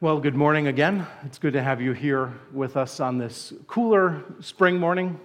Well, 0.00 0.18
good 0.18 0.34
morning 0.34 0.66
again. 0.66 1.06
It's 1.24 1.38
good 1.38 1.52
to 1.52 1.62
have 1.62 1.80
you 1.80 1.92
here 1.92 2.32
with 2.52 2.76
us 2.76 2.98
on 2.98 3.16
this 3.16 3.52
cooler 3.68 4.24
spring 4.40 4.76
morning, 4.76 5.20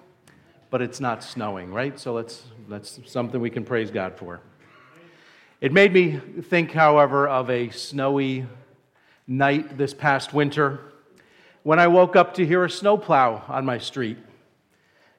but 0.69 0.79
it's 0.79 0.99
not 0.99 1.23
snowing, 1.23 1.73
right? 1.73 1.99
So 1.99 2.13
let's, 2.13 2.44
that's 2.70 3.00
something 3.08 3.42
we 3.42 3.50
can 3.50 3.66
praise 3.66 3.90
God 3.90 4.16
for. 4.16 4.42
It 5.60 5.74
made 5.74 5.92
me 5.92 6.21
think, 6.44 6.71
however, 6.71 7.28
of 7.28 7.50
a 7.50 7.71
snowy 7.71 8.46
night 9.28 9.76
this 9.76 9.96
past 9.96 10.35
winter 10.35 10.79
when 11.63 11.79
I 11.79 11.88
woke 11.88 12.15
up 12.15 12.36
to 12.36 12.46
hear 12.46 12.63
a 12.63 12.70
snowplow 12.70 13.44
on 13.47 13.65
my 13.65 13.79
street 13.79 14.20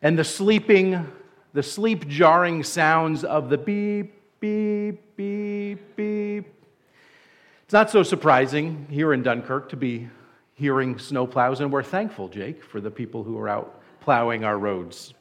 and 0.01 0.17
the 0.17 0.25
sleeping, 0.25 1.11
the 1.55 1.65
sleep 1.65 2.07
jarring 2.07 2.63
sounds 2.63 3.25
of 3.25 3.51
the 3.51 3.59
beep, 3.59 4.15
beep, 4.39 5.17
beep, 5.17 5.97
beep 5.97 6.60
it's 7.71 7.73
not 7.73 7.89
so 7.89 8.03
surprising 8.03 8.89
here 8.91 9.13
in 9.13 9.23
Dunkirk 9.23 9.69
to 9.69 9.77
be 9.77 10.09
hearing 10.55 10.97
snowplows, 10.97 11.61
and 11.61 11.71
we're 11.71 11.85
thankful, 11.85 12.27
Jake, 12.27 12.65
for 12.65 12.81
the 12.81 12.91
people 12.91 13.23
who 13.23 13.39
are 13.39 13.49
out 13.49 13.81
plowing 14.01 14.43
our 14.43 14.59
roads. 14.59 15.15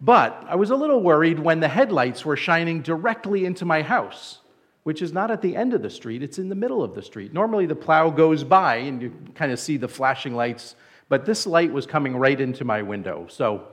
But 0.00 0.44
I 0.48 0.56
was 0.56 0.70
a 0.70 0.74
little 0.74 1.00
worried 1.00 1.38
when 1.38 1.60
the 1.60 1.68
headlights 1.68 2.24
were 2.24 2.36
shining 2.36 2.82
directly 2.82 3.44
into 3.44 3.64
my 3.64 3.82
house, 3.82 4.40
which 4.82 5.00
is 5.00 5.12
not 5.12 5.30
at 5.30 5.40
the 5.40 5.54
end 5.54 5.72
of 5.72 5.82
the 5.82 5.88
street, 5.88 6.20
it's 6.20 6.40
in 6.40 6.48
the 6.48 6.56
middle 6.56 6.82
of 6.82 6.96
the 6.96 7.02
street. 7.02 7.32
Normally 7.32 7.66
the 7.66 7.76
plow 7.76 8.10
goes 8.10 8.42
by 8.42 8.78
and 8.78 9.00
you 9.00 9.12
kind 9.36 9.52
of 9.52 9.60
see 9.60 9.76
the 9.76 9.86
flashing 9.86 10.34
lights, 10.34 10.74
but 11.08 11.24
this 11.24 11.46
light 11.46 11.72
was 11.72 11.86
coming 11.86 12.16
right 12.16 12.40
into 12.40 12.64
my 12.64 12.82
window. 12.82 13.28
So 13.30 13.68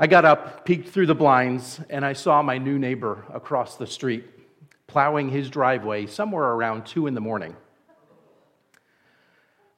I 0.00 0.08
got 0.08 0.24
up, 0.24 0.64
peeked 0.64 0.88
through 0.88 1.06
the 1.06 1.14
blinds, 1.14 1.78
and 1.90 2.04
I 2.04 2.14
saw 2.14 2.42
my 2.42 2.58
new 2.58 2.76
neighbor 2.76 3.24
across 3.32 3.76
the 3.76 3.86
street 3.86 4.24
plowing 4.88 5.28
his 5.28 5.48
driveway 5.48 6.06
somewhere 6.06 6.44
around 6.44 6.84
2 6.86 7.06
in 7.06 7.14
the 7.14 7.20
morning. 7.20 7.54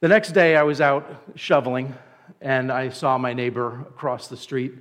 The 0.00 0.08
next 0.08 0.32
day, 0.32 0.56
I 0.56 0.62
was 0.62 0.80
out 0.80 1.04
shoveling 1.34 1.94
and 2.40 2.72
I 2.72 2.88
saw 2.88 3.18
my 3.18 3.34
neighbor 3.34 3.84
across 3.90 4.28
the 4.28 4.36
street. 4.36 4.72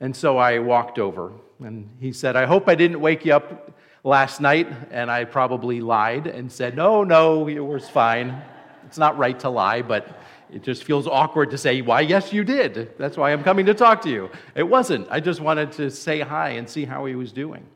And 0.00 0.16
so 0.16 0.38
I 0.38 0.58
walked 0.58 0.98
over. 0.98 1.32
And 1.60 1.88
he 2.00 2.12
said, 2.12 2.34
I 2.34 2.46
hope 2.46 2.68
I 2.68 2.74
didn't 2.74 3.00
wake 3.00 3.24
you 3.24 3.34
up 3.34 3.78
last 4.02 4.40
night. 4.40 4.68
And 4.90 5.10
I 5.10 5.24
probably 5.24 5.80
lied 5.80 6.26
and 6.26 6.50
said, 6.50 6.74
No, 6.74 7.04
no, 7.04 7.46
it 7.46 7.60
was 7.60 7.88
fine. 7.88 8.42
It's 8.86 8.98
not 8.98 9.16
right 9.18 9.38
to 9.40 9.50
lie, 9.50 9.82
but 9.82 10.20
it 10.50 10.62
just 10.62 10.84
feels 10.84 11.06
awkward 11.06 11.50
to 11.50 11.58
say, 11.58 11.80
Why, 11.80 12.00
yes, 12.00 12.32
you 12.32 12.42
did. 12.42 12.98
That's 12.98 13.16
why 13.16 13.32
I'm 13.32 13.44
coming 13.44 13.66
to 13.66 13.74
talk 13.74 14.02
to 14.02 14.10
you. 14.10 14.30
It 14.54 14.64
wasn't. 14.64 15.06
I 15.10 15.20
just 15.20 15.40
wanted 15.40 15.70
to 15.72 15.90
say 15.90 16.20
hi 16.20 16.50
and 16.50 16.68
see 16.68 16.84
how 16.84 17.04
he 17.04 17.14
was 17.14 17.30
doing. 17.30 17.66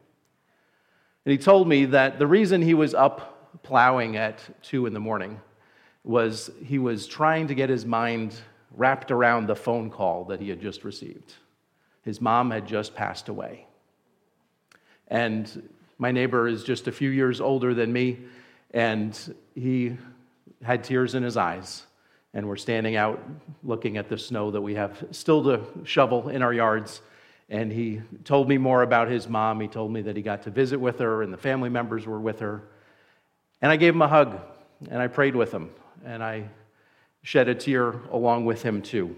And 1.24 1.32
he 1.32 1.38
told 1.38 1.68
me 1.68 1.84
that 1.86 2.18
the 2.18 2.26
reason 2.26 2.62
he 2.62 2.74
was 2.74 2.94
up 2.94 3.62
plowing 3.62 4.16
at 4.16 4.40
2 4.62 4.86
in 4.86 4.94
the 4.94 5.00
morning 5.00 5.40
was 6.02 6.50
he 6.64 6.78
was 6.78 7.06
trying 7.06 7.48
to 7.48 7.54
get 7.54 7.68
his 7.68 7.84
mind 7.84 8.34
wrapped 8.76 9.10
around 9.10 9.46
the 9.46 9.56
phone 9.56 9.90
call 9.90 10.24
that 10.26 10.40
he 10.40 10.48
had 10.48 10.60
just 10.60 10.84
received. 10.84 11.34
His 12.02 12.20
mom 12.20 12.50
had 12.50 12.66
just 12.66 12.94
passed 12.94 13.28
away. 13.28 13.66
And 15.08 15.68
my 15.98 16.12
neighbor 16.12 16.48
is 16.48 16.64
just 16.64 16.88
a 16.88 16.92
few 16.92 17.10
years 17.10 17.40
older 17.40 17.74
than 17.74 17.92
me, 17.92 18.20
and 18.70 19.34
he 19.54 19.96
had 20.62 20.84
tears 20.84 21.14
in 21.14 21.22
his 21.22 21.36
eyes. 21.36 21.84
And 22.32 22.46
we're 22.46 22.56
standing 22.56 22.96
out 22.96 23.20
looking 23.64 23.96
at 23.96 24.08
the 24.08 24.16
snow 24.16 24.52
that 24.52 24.60
we 24.60 24.76
have 24.76 25.04
still 25.10 25.42
to 25.44 25.66
shovel 25.84 26.28
in 26.28 26.42
our 26.42 26.54
yards 26.54 27.02
and 27.50 27.72
he 27.72 28.00
told 28.24 28.48
me 28.48 28.56
more 28.56 28.82
about 28.82 29.08
his 29.08 29.28
mom. 29.28 29.60
He 29.60 29.66
told 29.66 29.92
me 29.92 30.02
that 30.02 30.16
he 30.16 30.22
got 30.22 30.42
to 30.44 30.50
visit 30.50 30.78
with 30.78 31.00
her 31.00 31.22
and 31.22 31.32
the 31.32 31.38
family 31.38 31.68
members 31.68 32.06
were 32.06 32.20
with 32.20 32.38
her. 32.38 32.62
And 33.60 33.72
I 33.72 33.76
gave 33.76 33.92
him 33.92 34.02
a 34.02 34.08
hug 34.08 34.40
and 34.88 35.02
I 35.02 35.08
prayed 35.08 35.34
with 35.34 35.52
him 35.52 35.70
and 36.04 36.22
I 36.22 36.48
shed 37.22 37.48
a 37.48 37.54
tear 37.54 37.90
along 38.12 38.46
with 38.46 38.62
him 38.62 38.80
too. 38.80 39.16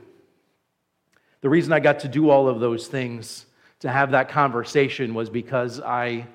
The 1.42 1.50
reason 1.50 1.72
I 1.72 1.80
got 1.80 2.00
to 2.00 2.08
do 2.08 2.30
all 2.30 2.48
of 2.48 2.58
those 2.58 2.88
things, 2.88 3.46
to 3.80 3.90
have 3.90 4.12
that 4.12 4.28
conversation, 4.28 5.12
was 5.12 5.28
because 5.28 5.80
I 5.80 6.26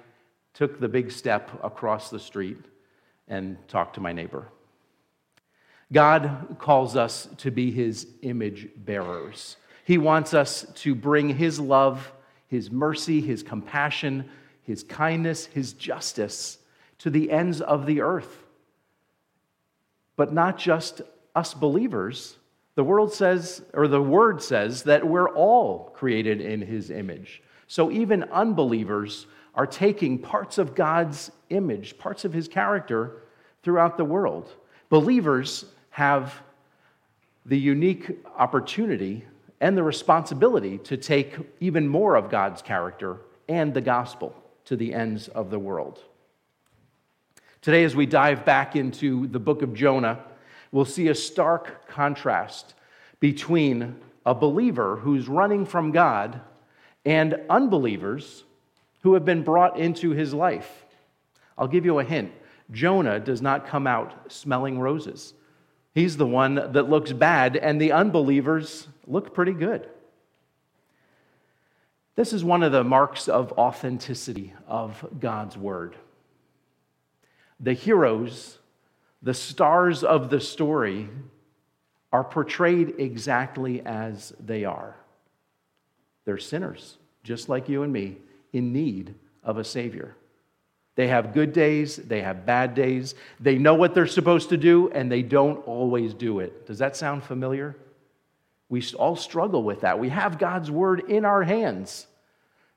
took 0.53 0.80
the 0.80 0.88
big 0.88 1.12
step 1.12 1.50
across 1.63 2.09
the 2.09 2.19
street 2.19 2.57
and 3.28 3.57
talked 3.68 3.96
to 3.96 4.02
my 4.02 4.12
neighbor. 4.12 4.50
God 5.91 6.57
calls 6.59 6.96
us 6.96 7.30
to 7.38 7.52
be 7.52 7.72
his 7.72 8.06
image 8.22 8.68
bearers. 8.75 9.57
He 9.88 9.98
wants 9.98 10.34
us 10.34 10.66
to 10.75 10.94
bring 10.94 11.30
His 11.30 11.62
love, 11.62 12.12
His 12.50 12.70
mercy, 12.70 13.22
His 13.22 13.42
compassion, 13.42 14.30
His 14.64 14.84
kindness, 14.84 15.46
His 15.46 15.72
justice 15.72 16.58
to 16.98 17.09
the 17.09 17.31
ends 17.31 17.62
of 17.62 17.86
the 17.86 18.02
earth. 18.02 18.44
But 20.18 20.34
not 20.34 20.58
just 20.58 21.03
us 21.34 21.53
believers. 21.53 22.36
The 22.75 22.84
world 22.84 23.14
says, 23.14 23.62
or 23.74 23.88
the 23.88 24.02
word 24.02 24.44
says, 24.44 24.84
that 24.84 25.08
we're 25.08 25.30
all 25.30 25.94
created 25.96 26.42
in 26.42 26.62
His 26.62 26.92
image. 26.92 27.42
So 27.68 27.90
even 27.90 28.25
unbelievers 28.25 29.25
are 29.56 29.66
taking 29.66 30.19
parts 30.19 30.58
of 30.58 30.75
God's 30.75 31.31
image, 31.50 31.98
parts 31.98 32.25
of 32.25 32.34
His 32.34 32.50
character 32.50 33.22
throughout 33.64 33.96
the 33.96 34.04
world. 34.04 34.50
Believers 34.90 35.64
have 35.92 36.42
the 37.46 37.58
unique 37.58 38.18
opportunity 38.38 39.24
and 39.59 39.78
the 39.78 39.84
responsibility 39.84 40.78
to 40.79 40.97
take 40.97 41.35
even 41.59 41.88
more 41.88 42.16
of 42.16 42.29
God's 42.29 42.62
character 42.62 43.18
and 43.50 43.73
the 43.73 43.81
gospel 43.81 44.35
to 44.66 44.75
the 44.75 44.94
ends 44.94 45.28
of 45.29 45.50
the 45.50 45.59
world. 45.59 46.00
Today, 47.62 47.84
as 47.84 47.95
we 47.95 48.06
dive 48.06 48.45
back 48.45 48.75
into 48.75 49.28
the 49.28 49.40
book 49.40 49.62
of 49.62 49.73
Jonah, 49.73 50.23
we'll 50.72 50.85
see 50.85 51.07
a 51.07 51.16
stark 51.16 51.88
contrast 51.88 52.75
between 53.19 53.95
a 54.25 54.35
believer 54.35 54.97
who's 54.97 55.28
running 55.28 55.66
from 55.66 55.91
God 55.91 56.41
and 57.06 57.39
unbelievers 57.50 58.44
who 59.01 59.13
have 59.13 59.25
been 59.25 59.44
brought 59.44 59.79
into 59.79 60.12
his 60.12 60.34
life. 60.34 60.85
I'll 61.57 61.68
give 61.68 61.85
you 61.85 62.00
a 62.00 62.03
hint 62.03 62.31
Jonah 62.72 63.19
does 63.19 63.41
not 63.41 63.68
come 63.68 63.88
out 63.88 64.31
smelling 64.31 64.79
roses. 64.79 65.34
He's 65.97 66.16
the 66.16 66.28
one 66.28 66.53
that 66.53 66.91
looks 66.91 67.12
bad, 67.12 67.58
and 67.58 67.81
the 67.81 67.91
unbelievers 67.91 68.88
look 69.08 69.34
pretty 69.34 69.53
good. 69.53 69.90
This 72.13 72.34
is 72.34 72.44
one 72.44 72.62
of 72.62 72.72
the 72.72 72.84
marks 72.84 73.28
of 73.28 73.52
authenticity 73.53 74.53
of 74.68 75.03
God's 75.19 75.57
word. 75.57 75.96
The 77.59 77.74
heroes, 77.74 78.59
the 79.24 79.34
stars 79.34 80.03
of 80.03 80.30
the 80.30 80.40
story, 80.40 81.09
are 82.13 82.24
portrayed 82.24 82.94
exactly 83.00 83.81
as 83.84 84.34
they 84.40 84.66
are. 84.66 84.97
They're 86.25 86.38
sinners, 86.38 86.97
just 87.24 87.50
like 87.50 87.68
you 87.68 87.81
and 87.81 87.91
me, 87.91 88.18
in 88.53 88.72
need 88.72 89.16
of 89.44 89.57
a 89.57 89.63
Savior. 89.63 90.16
They 90.97 91.08
have 91.09 91.31
good 91.31 91.53
days, 91.53 91.97
they 91.97 92.22
have 92.22 92.44
bad 92.44 92.74
days. 92.74 93.13
They 93.40 93.59
know 93.59 93.75
what 93.75 93.94
they're 93.94 94.08
supposed 94.08 94.50
to 94.50 94.58
do, 94.58 94.90
and 94.90 95.12
they 95.12 95.22
don't 95.22 95.59
always 95.68 96.16
do 96.16 96.40
it. 96.40 96.66
Does 96.66 96.80
that 96.80 96.97
sound 96.97 97.24
familiar? 97.24 97.78
We 98.68 98.84
all 98.97 99.16
struggle 99.16 99.62
with 99.62 99.81
that. 99.81 100.00
We 100.00 100.09
have 100.09 100.40
God's 100.40 100.72
word 100.72 101.02
in 101.07 101.24
our 101.24 101.44
hands, 101.44 102.07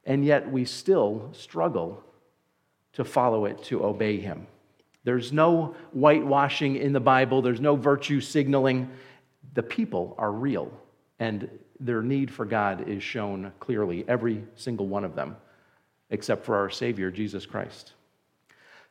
and 0.05 0.23
yet 0.23 0.53
we 0.53 0.67
still 0.67 1.31
struggle 1.33 2.05
to 2.93 3.07
follow 3.07 3.47
it, 3.47 3.63
to 3.65 3.83
obey 3.83 4.19
Him. 4.19 4.47
There's 5.03 5.33
no 5.33 5.75
whitewashing 5.93 6.77
in 6.77 6.93
the 6.93 7.01
Bible, 7.01 7.41
there's 7.41 7.59
no 7.59 7.75
virtue 7.75 8.21
signaling. 8.21 8.91
The 9.55 9.63
people 9.63 10.15
are 10.19 10.31
real, 10.31 10.71
and 11.19 11.49
their 11.81 12.03
need 12.03 12.31
for 12.31 12.45
God 12.45 12.87
is 12.87 13.03
shown 13.03 13.51
clearly, 13.61 14.05
every 14.07 14.45
single 14.57 14.89
one 14.89 15.05
of 15.05 15.15
them, 15.15 15.39
except 16.11 16.45
for 16.45 16.57
our 16.57 16.69
Savior, 16.69 17.11
Jesus 17.11 17.47
Christ. 17.47 17.95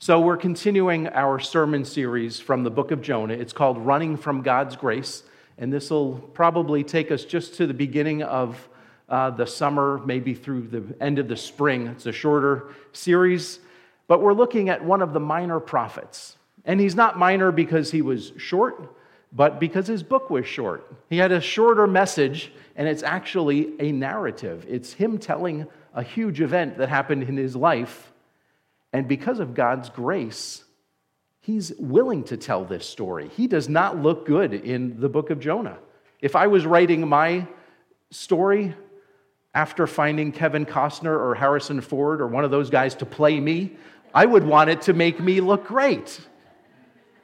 So, 0.01 0.21
we're 0.21 0.37
continuing 0.37 1.09
our 1.09 1.41
sermon 1.41 1.83
series 1.83 2.39
from 2.39 2.63
the 2.63 2.69
book 2.69 2.91
of 2.91 3.01
Jonah. 3.01 3.33
It's 3.33 3.51
called 3.51 3.77
Running 3.77 4.15
from 4.15 4.43
God's 4.43 4.77
Grace, 4.77 5.23
and 5.57 5.73
this 5.73 5.89
will 5.89 6.19
probably 6.33 6.85
take 6.85 7.11
us 7.11 7.25
just 7.25 7.55
to 7.55 7.67
the 7.67 7.73
beginning 7.73 8.23
of 8.23 8.69
uh, 9.09 9.31
the 9.31 9.45
summer, 9.45 10.01
maybe 10.05 10.33
through 10.33 10.67
the 10.67 10.95
end 11.03 11.19
of 11.19 11.27
the 11.27 11.35
spring. 11.35 11.87
It's 11.87 12.05
a 12.05 12.13
shorter 12.13 12.73
series, 12.93 13.59
but 14.07 14.21
we're 14.21 14.31
looking 14.31 14.69
at 14.69 14.81
one 14.81 15.01
of 15.01 15.11
the 15.11 15.19
minor 15.19 15.59
prophets. 15.59 16.37
And 16.63 16.79
he's 16.79 16.95
not 16.95 17.19
minor 17.19 17.51
because 17.51 17.91
he 17.91 18.01
was 18.01 18.31
short, 18.37 18.95
but 19.33 19.59
because 19.59 19.87
his 19.87 20.01
book 20.01 20.29
was 20.29 20.47
short. 20.47 20.89
He 21.09 21.17
had 21.17 21.33
a 21.33 21.41
shorter 21.41 21.87
message, 21.87 22.53
and 22.77 22.87
it's 22.87 23.03
actually 23.03 23.73
a 23.81 23.91
narrative. 23.91 24.65
It's 24.65 24.93
him 24.93 25.17
telling 25.17 25.67
a 25.93 26.03
huge 26.03 26.39
event 26.39 26.77
that 26.77 26.87
happened 26.87 27.23
in 27.23 27.35
his 27.35 27.53
life 27.53 28.13
and 28.93 29.07
because 29.07 29.39
of 29.39 29.53
God's 29.53 29.89
grace, 29.89 30.63
he's 31.41 31.73
willing 31.77 32.23
to 32.25 32.37
tell 32.37 32.65
this 32.65 32.87
story. 32.87 33.29
He 33.29 33.47
does 33.47 33.69
not 33.69 34.01
look 34.01 34.25
good 34.25 34.53
in 34.53 34.99
the 34.99 35.09
book 35.09 35.29
of 35.29 35.39
Jonah. 35.39 35.77
If 36.21 36.35
I 36.35 36.47
was 36.47 36.65
writing 36.65 37.07
my 37.07 37.47
story 38.11 38.75
after 39.53 39.87
finding 39.87 40.31
Kevin 40.31 40.65
Costner 40.65 41.17
or 41.17 41.35
Harrison 41.35 41.81
Ford 41.81 42.21
or 42.21 42.27
one 42.27 42.43
of 42.43 42.51
those 42.51 42.69
guys 42.69 42.95
to 42.95 43.05
play 43.05 43.39
me, 43.39 43.77
I 44.13 44.25
would 44.25 44.43
want 44.43 44.69
it 44.69 44.81
to 44.83 44.93
make 44.93 45.19
me 45.19 45.39
look 45.39 45.65
great. 45.65 46.19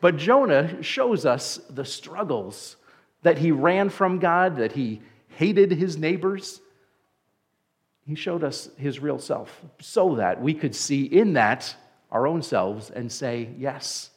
But 0.02 0.18
Jonah 0.18 0.84
shows 0.84 1.26
us 1.26 1.60
the 1.70 1.86
struggles 1.86 2.76
that 3.24 3.40
he 3.40 3.52
ran 3.52 3.90
from 3.90 4.20
God, 4.20 4.58
that 4.58 4.74
he 4.74 5.02
hated 5.30 5.72
his 5.72 5.98
neighbors. 5.98 6.62
He 8.06 8.16
showed 8.16 8.44
us 8.44 8.70
his 8.78 9.00
real 9.00 9.18
self 9.18 9.62
so 9.80 10.16
that 10.16 10.42
we 10.42 10.54
could 10.54 10.76
see 10.76 11.04
in 11.04 11.34
that 11.34 11.76
our 12.12 12.28
own 12.28 12.42
selves 12.42 12.92
and 12.92 13.12
say, 13.12 13.50
Yes, 13.58 14.12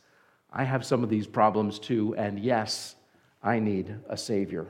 I 0.53 0.65
have 0.65 0.85
some 0.85 1.03
of 1.03 1.11
these 1.11 1.27
problems 1.27 1.79
too, 1.79 2.15
and 2.17 2.39
yes, 2.39 2.97
I 3.43 3.59
need 3.59 3.95
a 4.09 4.17
Savior. 4.17 4.67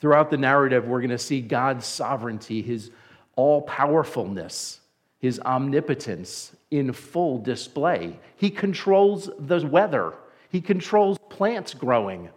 Throughout 0.00 0.30
the 0.30 0.36
narrative, 0.36 0.86
we're 0.86 1.00
going 1.00 1.10
to 1.10 1.18
see 1.18 1.40
God's 1.40 1.86
sovereignty, 1.86 2.62
his 2.62 2.90
all 3.36 3.62
powerfulness, 3.62 4.80
his 5.18 5.40
omnipotence 5.40 6.54
in 6.70 6.92
full 6.92 7.38
display. 7.38 8.18
He 8.36 8.50
controls 8.50 9.30
the 9.38 9.66
weather, 9.66 10.14
he 10.50 10.60
controls 10.60 11.18
plants 11.28 11.74
growing, 11.74 12.30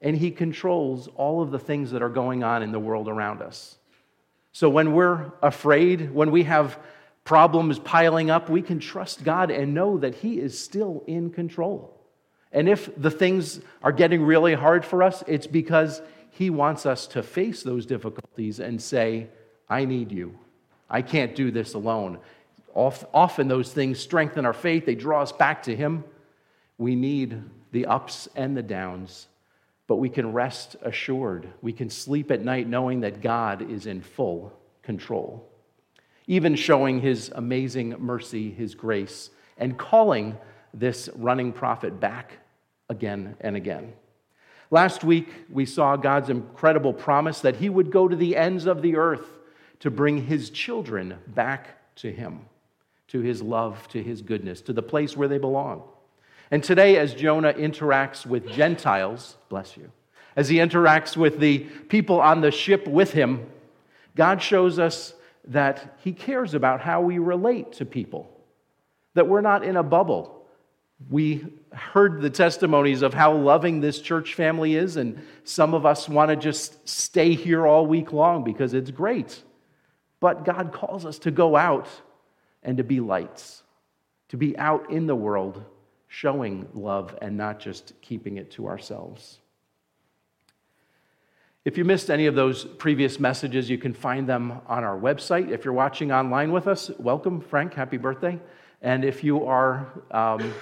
and 0.00 0.16
he 0.16 0.30
controls 0.30 1.08
all 1.14 1.42
of 1.42 1.50
the 1.50 1.58
things 1.58 1.90
that 1.90 2.02
are 2.02 2.08
going 2.08 2.42
on 2.42 2.62
in 2.62 2.72
the 2.72 2.80
world 2.80 3.08
around 3.08 3.42
us. 3.42 3.76
So 4.52 4.68
when 4.68 4.92
we're 4.92 5.32
afraid, 5.42 6.10
when 6.12 6.30
we 6.30 6.44
have 6.44 6.78
problems 7.24 7.78
piling 7.78 8.30
up, 8.30 8.48
we 8.48 8.62
can 8.62 8.80
trust 8.80 9.22
God 9.22 9.50
and 9.50 9.74
know 9.74 9.98
that 9.98 10.16
He 10.16 10.40
is 10.40 10.58
still 10.58 11.04
in 11.06 11.30
control. 11.30 11.96
And 12.52 12.68
if 12.68 12.90
the 13.00 13.10
things 13.10 13.60
are 13.82 13.92
getting 13.92 14.22
really 14.22 14.54
hard 14.54 14.84
for 14.84 15.02
us, 15.02 15.22
it's 15.26 15.46
because 15.46 16.02
He 16.30 16.50
wants 16.50 16.86
us 16.86 17.06
to 17.08 17.22
face 17.22 17.62
those 17.62 17.86
difficulties 17.86 18.58
and 18.58 18.82
say, 18.82 19.28
I 19.68 19.84
need 19.84 20.10
you. 20.10 20.36
I 20.88 21.02
can't 21.02 21.36
do 21.36 21.52
this 21.52 21.74
alone. 21.74 22.18
Often 22.74 23.48
those 23.48 23.72
things 23.72 24.00
strengthen 24.00 24.44
our 24.44 24.52
faith, 24.52 24.86
they 24.86 24.96
draw 24.96 25.22
us 25.22 25.32
back 25.32 25.62
to 25.64 25.76
Him. 25.76 26.02
We 26.78 26.96
need 26.96 27.40
the 27.70 27.86
ups 27.86 28.28
and 28.34 28.56
the 28.56 28.62
downs, 28.62 29.28
but 29.90 29.96
we 29.96 30.08
can 30.08 30.32
rest 30.32 30.76
assured. 30.82 31.48
We 31.62 31.72
can 31.72 31.90
sleep 31.90 32.30
at 32.30 32.44
night 32.44 32.68
knowing 32.68 33.00
that 33.00 33.20
God 33.20 33.68
is 33.68 33.86
in 33.86 34.02
full 34.02 34.52
control, 34.84 35.50
even 36.28 36.54
showing 36.54 37.00
His 37.00 37.32
amazing 37.34 37.96
mercy, 37.98 38.52
His 38.52 38.76
grace, 38.76 39.30
and 39.58 39.76
calling 39.76 40.38
this 40.72 41.10
running 41.16 41.52
prophet 41.52 41.98
back 41.98 42.38
again 42.88 43.34
and 43.40 43.56
again. 43.56 43.92
Last 44.70 45.02
week, 45.02 45.26
we 45.50 45.66
saw 45.66 45.96
God's 45.96 46.30
incredible 46.30 46.92
promise 46.92 47.40
that 47.40 47.56
He 47.56 47.68
would 47.68 47.90
go 47.90 48.06
to 48.06 48.14
the 48.14 48.36
ends 48.36 48.66
of 48.66 48.82
the 48.82 48.94
earth 48.94 49.26
to 49.80 49.90
bring 49.90 50.24
his 50.26 50.50
children 50.50 51.16
back 51.26 51.94
to 51.96 52.12
him, 52.12 52.42
to 53.08 53.22
his 53.22 53.42
love, 53.42 53.88
to 53.88 54.00
his 54.00 54.22
goodness, 54.22 54.60
to 54.60 54.72
the 54.72 54.82
place 54.82 55.16
where 55.16 55.26
they 55.26 55.38
belong. 55.38 55.82
And 56.50 56.64
today, 56.64 56.96
as 56.96 57.14
Jonah 57.14 57.52
interacts 57.52 58.26
with 58.26 58.48
Gentiles, 58.48 59.36
bless 59.48 59.76
you, 59.76 59.90
as 60.34 60.48
he 60.48 60.56
interacts 60.56 61.16
with 61.16 61.38
the 61.38 61.58
people 61.88 62.20
on 62.20 62.40
the 62.40 62.50
ship 62.50 62.86
with 62.88 63.12
him, 63.12 63.46
God 64.16 64.42
shows 64.42 64.78
us 64.78 65.14
that 65.44 65.98
he 66.02 66.12
cares 66.12 66.54
about 66.54 66.80
how 66.80 67.00
we 67.00 67.18
relate 67.18 67.72
to 67.74 67.86
people, 67.86 68.30
that 69.14 69.28
we're 69.28 69.40
not 69.40 69.64
in 69.64 69.76
a 69.76 69.82
bubble. 69.82 70.44
We 71.08 71.46
heard 71.72 72.20
the 72.20 72.30
testimonies 72.30 73.02
of 73.02 73.14
how 73.14 73.32
loving 73.32 73.80
this 73.80 74.00
church 74.00 74.34
family 74.34 74.74
is, 74.74 74.96
and 74.96 75.22
some 75.44 75.72
of 75.72 75.86
us 75.86 76.08
want 76.08 76.30
to 76.30 76.36
just 76.36 76.86
stay 76.88 77.34
here 77.34 77.66
all 77.66 77.86
week 77.86 78.12
long 78.12 78.44
because 78.44 78.74
it's 78.74 78.90
great. 78.90 79.42
But 80.18 80.44
God 80.44 80.72
calls 80.72 81.06
us 81.06 81.18
to 81.20 81.30
go 81.30 81.56
out 81.56 81.88
and 82.62 82.76
to 82.76 82.84
be 82.84 83.00
lights, 83.00 83.62
to 84.28 84.36
be 84.36 84.58
out 84.58 84.90
in 84.90 85.06
the 85.06 85.16
world 85.16 85.64
showing 86.12 86.68
love 86.74 87.16
and 87.22 87.36
not 87.36 87.60
just 87.60 87.92
keeping 88.02 88.36
it 88.36 88.50
to 88.50 88.66
ourselves. 88.66 89.38
If 91.64 91.78
you 91.78 91.84
missed 91.84 92.10
any 92.10 92.26
of 92.26 92.34
those 92.34 92.64
previous 92.64 93.20
messages, 93.20 93.70
you 93.70 93.78
can 93.78 93.94
find 93.94 94.28
them 94.28 94.60
on 94.66 94.82
our 94.82 94.98
website. 94.98 95.50
If 95.50 95.64
you're 95.64 95.72
watching 95.72 96.10
online 96.10 96.50
with 96.50 96.66
us, 96.66 96.90
welcome, 96.98 97.40
Frank. 97.40 97.74
Happy 97.74 97.96
birthday. 97.96 98.40
And 98.82 99.04
if 99.04 99.22
you 99.22 99.44
are 99.46 99.86
um, 100.10 100.52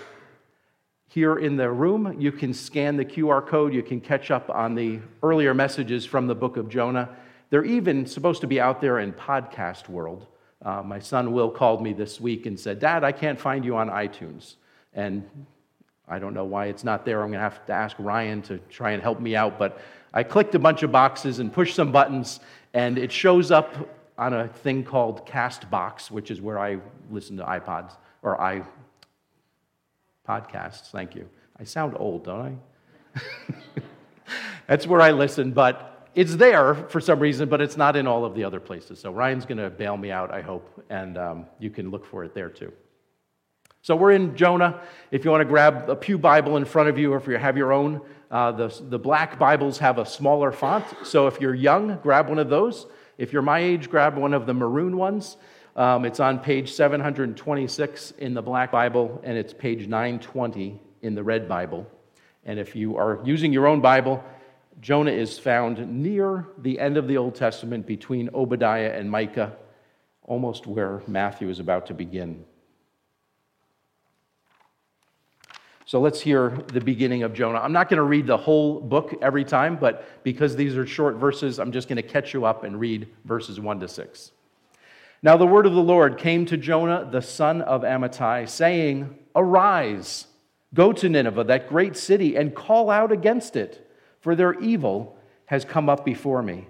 here 1.09 1.37
in 1.37 1.56
the 1.56 1.71
room, 1.71 2.21
you 2.21 2.31
can 2.31 2.53
scan 2.53 2.99
the 2.99 3.05
QR 3.05 3.45
code. 3.45 3.73
You 3.73 3.83
can 3.83 4.03
catch 4.03 4.31
up 4.31 4.50
on 4.50 4.75
the 4.75 5.00
earlier 5.23 5.55
messages 5.55 6.05
from 6.05 6.27
the 6.27 6.35
book 6.35 6.59
of 6.59 6.69
Jonah. 6.69 7.09
They're 7.49 7.65
even 7.65 8.05
supposed 8.05 8.43
to 8.43 8.47
be 8.47 8.61
out 8.61 8.83
there 8.83 8.99
in 8.99 9.15
podcast 9.15 9.89
world. 9.89 10.27
Uh, 10.61 10.83
my 10.83 10.99
son 10.99 11.33
Will 11.33 11.50
called 11.50 11.83
me 11.83 11.95
this 11.95 12.21
week 12.21 12.45
and 12.45 12.61
said, 12.61 12.81
Dad, 12.81 13.03
I 13.03 13.12
can't 13.12 13.41
find 13.41 13.65
you 13.65 13.77
on 13.77 13.89
iTunes. 13.89 14.56
And 14.94 15.29
I 16.08 16.19
don't 16.19 16.35
know 16.35 16.44
why 16.44 16.67
it's 16.67 16.85
not 16.85 17.05
there. 17.05 17.23
I'm 17.23 17.29
going 17.29 17.38
to 17.38 17.43
have 17.43 17.64
to 17.67 17.73
ask 17.73 17.96
Ryan 17.99 18.43
to 18.43 18.58
try 18.70 18.93
and 18.93 19.02
help 19.02 19.20
me 19.20 19.37
out. 19.37 19.58
But 19.58 19.81
I 20.14 20.23
clicked 20.23 20.55
a 20.55 20.58
bunch 20.58 20.82
of 20.82 20.90
boxes 20.90 21.38
and 21.38 21.52
pushed 21.52 21.75
some 21.75 21.93
buttons, 21.93 22.40
and 22.73 22.99
it 22.99 23.12
shows 23.12 23.50
up 23.50 23.88
on 24.17 24.32
a 24.32 24.49
thing 24.49 24.82
called 24.82 25.26
Castbox, 25.26 26.11
which 26.11 26.31
is 26.31 26.40
where 26.40 26.58
I 26.58 26.79
listen 27.11 27.37
to 27.37 27.44
iPods 27.44 27.96
or 28.23 28.40
i 28.40 28.62
podcasts. 30.29 30.90
Thank 30.90 31.14
you. 31.14 31.29
I 31.58 31.64
sound 31.64 31.94
old, 31.99 32.25
don't 32.25 32.58
I? 33.17 33.20
That's 34.67 34.87
where 34.87 35.00
I 35.00 35.12
listen, 35.12 35.52
but 35.52 36.08
it's 36.14 36.37
there 36.37 36.75
for 36.75 37.00
some 37.00 37.20
reason, 37.20 37.49
but 37.49 37.61
it's 37.61 37.76
not 37.76 37.96
in 37.96 38.06
all 38.06 38.25
of 38.25 38.35
the 38.35 38.44
other 38.44 38.61
places. 38.61 38.99
So 38.99 39.11
Ryan's 39.11 39.46
going 39.46 39.58
to 39.58 39.70
bail 39.70 39.96
me 39.96 40.11
out, 40.11 40.32
I 40.32 40.43
hope, 40.43 40.85
and 40.90 41.17
um, 41.17 41.46
you 41.58 41.70
can 41.70 41.90
look 41.90 42.05
for 42.05 42.25
it 42.25 42.35
there 42.35 42.50
too. 42.50 42.73
So 43.83 43.97
we're 43.97 44.13
in 44.13 44.37
Jonah. 44.37 44.81
If 45.11 45.25
you 45.25 45.31
want 45.31 45.41
to 45.41 45.49
grab 45.49 45.89
a 45.89 45.97
Pew 45.97 46.19
Bible 46.19 46.57
in 46.57 46.65
front 46.65 46.89
of 46.89 46.99
you, 46.99 47.13
or 47.13 47.17
if 47.17 47.27
you 47.27 47.37
have 47.37 47.57
your 47.57 47.73
own, 47.73 48.01
uh, 48.31 48.53
the, 48.53 48.83
the 48.89 48.99
black 48.99 49.39
Bibles 49.39 49.79
have 49.79 49.99
a 49.99 50.05
smaller 50.05 50.53
font. 50.53 50.85
So 51.05 51.27
if 51.27 51.41
you're 51.41 51.55
young, 51.55 51.99
grab 52.03 52.29
one 52.29 52.39
of 52.39 52.51
those. 52.51 52.87
If 53.17 53.33
you're 53.33 53.43
my 53.43 53.61
age, 53.61 53.89
grab 53.89 54.17
one 54.17 54.35
of 54.35 54.47
the 54.47 54.55
maroon 54.55 54.97
ones. 54.97 55.37
Um, 55.77 56.05
it's 56.05 56.21
on 56.21 56.41
page 56.41 56.73
726 56.73 58.11
in 58.19 58.35
the 58.35 58.43
black 58.43 58.73
Bible, 58.73 59.21
and 59.23 59.39
it's 59.39 59.55
page 59.55 59.87
920 59.87 60.81
in 61.03 61.15
the 61.15 61.23
red 61.23 61.49
Bible. 61.49 61.87
And 62.45 62.59
if 62.59 62.75
you 62.75 62.97
are 62.97 63.21
using 63.25 63.53
your 63.53 63.67
own 63.67 63.81
Bible, 63.81 64.23
Jonah 64.81 65.11
is 65.11 65.39
found 65.39 66.03
near 66.03 66.47
the 66.59 66.79
end 66.79 66.97
of 66.97 67.09
the 67.09 67.17
Old 67.17 67.35
Testament 67.35 67.87
between 67.87 68.29
Obadiah 68.35 68.93
and 68.93 69.11
Micah, 69.11 69.57
almost 70.23 70.67
where 70.67 71.03
Matthew 71.07 71.49
is 71.49 71.61
about 71.61 71.87
to 71.87 71.95
begin. 71.95 72.45
So 75.88 76.02
let's 76.02 76.20
hear 76.20 76.50
the 76.67 76.82
beginning 76.82 77.23
of 77.23 77.32
Jonah. 77.32 77.61
I'm 77.61 77.73
not 77.73 77.88
going 77.88 77.96
to 77.96 78.02
read 78.02 78.26
the 78.26 78.37
whole 78.37 78.78
book 78.78 79.14
every 79.23 79.42
time, 79.42 79.78
but 79.78 80.23
because 80.23 80.54
these 80.54 80.76
are 80.76 80.87
short 80.87 81.16
verses, 81.16 81.59
I'm 81.59 81.73
just 81.73 81.88
going 81.88 81.97
to 81.97 82.02
catch 82.02 82.35
you 82.35 82.45
up 82.45 82.62
and 82.62 82.78
read 82.78 83.09
verses 83.25 83.59
1 83.59 83.80
to 83.80 83.88
6. 83.88 84.33
Now 85.23 85.38
the 85.38 85.47
word 85.47 85.64
of 85.64 85.73
the 85.73 85.83
Lord 85.83 86.18
came 86.18 86.45
to 86.45 86.59
Jonah, 86.59 87.09
the 87.11 87.23
son 87.23 87.62
of 87.62 87.85
Amittai, 87.85 88.47
saying, 88.50 89.18
Arise, 89.35 90.26
go 90.75 90.92
to 90.92 91.09
Nineveh, 91.09 91.45
that 91.45 91.71
great 91.71 91.97
city, 91.97 92.37
and 92.37 92.54
call 92.54 92.90
out 92.90 93.11
against 93.11 93.57
it 93.57 93.90
for 94.21 94.37
their 94.37 94.61
evil 94.61 95.16
has 95.47 95.64
come 95.64 95.88
up 95.88 96.04
before 96.04 96.42
me. 96.42 96.66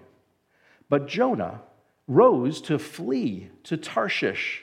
But 0.88 1.08
Jonah 1.08 1.62
rose 2.06 2.60
to 2.62 2.78
flee 2.78 3.50
to 3.64 3.76
Tarshish 3.76 4.62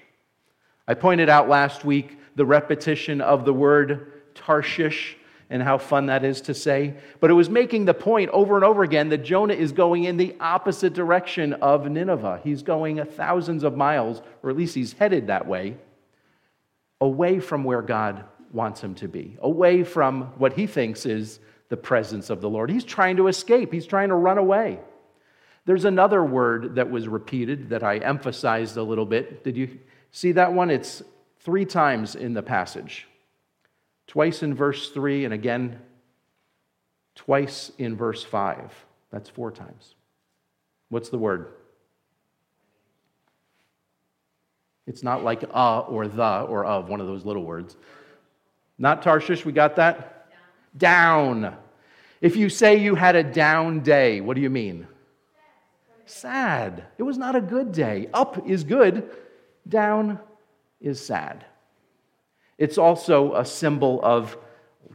I 0.91 0.93
pointed 0.93 1.29
out 1.29 1.47
last 1.47 1.85
week 1.85 2.17
the 2.35 2.45
repetition 2.45 3.21
of 3.21 3.45
the 3.45 3.53
word 3.53 4.11
Tarshish, 4.35 5.15
and 5.49 5.63
how 5.63 5.77
fun 5.77 6.07
that 6.07 6.25
is 6.25 6.41
to 6.41 6.53
say. 6.53 6.95
But 7.21 7.31
it 7.31 7.33
was 7.33 7.49
making 7.49 7.85
the 7.85 7.93
point 7.93 8.29
over 8.31 8.57
and 8.57 8.65
over 8.65 8.83
again 8.83 9.07
that 9.07 9.19
Jonah 9.19 9.53
is 9.53 9.71
going 9.71 10.03
in 10.03 10.17
the 10.17 10.35
opposite 10.41 10.91
direction 10.91 11.53
of 11.53 11.89
Nineveh. 11.89 12.41
He's 12.43 12.61
going 12.61 13.01
thousands 13.05 13.63
of 13.63 13.77
miles, 13.77 14.21
or 14.43 14.49
at 14.49 14.57
least 14.57 14.75
he's 14.75 14.91
headed 14.91 15.27
that 15.27 15.47
way, 15.47 15.77
away 16.99 17.39
from 17.39 17.63
where 17.63 17.81
God 17.81 18.25
wants 18.51 18.81
him 18.81 18.93
to 18.95 19.07
be, 19.07 19.37
away 19.39 19.85
from 19.85 20.23
what 20.37 20.51
he 20.51 20.67
thinks 20.67 21.05
is 21.05 21.39
the 21.69 21.77
presence 21.77 22.29
of 22.29 22.41
the 22.41 22.49
Lord. 22.49 22.69
He's 22.69 22.83
trying 22.83 23.15
to 23.15 23.29
escape, 23.29 23.71
he's 23.71 23.87
trying 23.87 24.09
to 24.09 24.15
run 24.15 24.37
away. 24.37 24.81
There's 25.63 25.85
another 25.85 26.21
word 26.21 26.75
that 26.75 26.91
was 26.91 27.07
repeated 27.07 27.69
that 27.69 27.81
I 27.81 27.99
emphasized 27.99 28.75
a 28.75 28.83
little 28.83 29.05
bit. 29.05 29.45
Did 29.45 29.55
you 29.55 29.79
see 30.11 30.31
that 30.33 30.53
one? 30.53 30.69
It's 30.69 31.03
three 31.39 31.65
times 31.65 32.15
in 32.15 32.33
the 32.33 32.43
passage. 32.43 33.07
Twice 34.07 34.43
in 34.43 34.53
verse 34.53 34.89
3, 34.89 35.25
and 35.25 35.33
again 35.33 35.79
twice 37.15 37.71
in 37.77 37.95
verse 37.95 38.23
5. 38.23 38.73
That's 39.11 39.29
four 39.29 39.51
times. 39.51 39.95
What's 40.89 41.09
the 41.09 41.17
word? 41.17 41.53
It's 44.87 45.03
not 45.03 45.23
like 45.23 45.43
a 45.43 45.79
or 45.87 46.07
the 46.07 46.41
or 46.41 46.65
of, 46.65 46.89
one 46.89 46.99
of 46.99 47.07
those 47.07 47.25
little 47.25 47.43
words. 47.43 47.77
Not 48.77 49.01
Tarshish, 49.01 49.45
we 49.45 49.51
got 49.51 49.75
that? 49.75 50.29
Down. 50.77 51.41
down. 51.41 51.57
If 52.21 52.35
you 52.35 52.49
say 52.49 52.77
you 52.77 52.95
had 52.95 53.15
a 53.15 53.23
down 53.23 53.81
day, 53.81 54.21
what 54.21 54.35
do 54.35 54.41
you 54.41 54.49
mean? 54.49 54.87
Sad. 56.05 56.83
It 56.97 57.03
was 57.03 57.17
not 57.17 57.35
a 57.35 57.41
good 57.41 57.71
day. 57.71 58.09
Up 58.13 58.47
is 58.47 58.63
good, 58.63 59.09
down 59.67 60.19
is 60.79 61.03
sad. 61.03 61.45
It's 62.57 62.77
also 62.77 63.35
a 63.35 63.45
symbol 63.45 63.99
of 64.03 64.37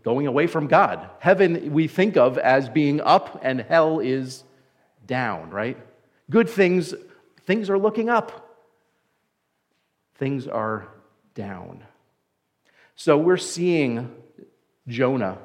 going 0.03 0.27
away 0.27 0.47
from 0.47 0.67
God. 0.67 1.09
Heaven 1.19 1.73
we 1.73 1.89
think 1.89 2.17
of 2.17 2.39
as 2.39 2.69
being 2.69 3.01
up, 3.01 3.41
and 3.43 3.61
hell 3.61 4.01
is 4.01 4.45
down, 5.07 5.51
right? 5.51 5.77
Good 6.31 6.49
things, 6.49 6.95
things 7.45 7.71
are 7.71 7.79
looking 7.79 8.09
up, 8.09 8.65
things 10.17 10.47
are 10.47 10.89
down. 11.35 11.83
So 12.95 13.19
we're 13.19 13.37
seeing 13.37 14.15
Jonah 14.89 15.39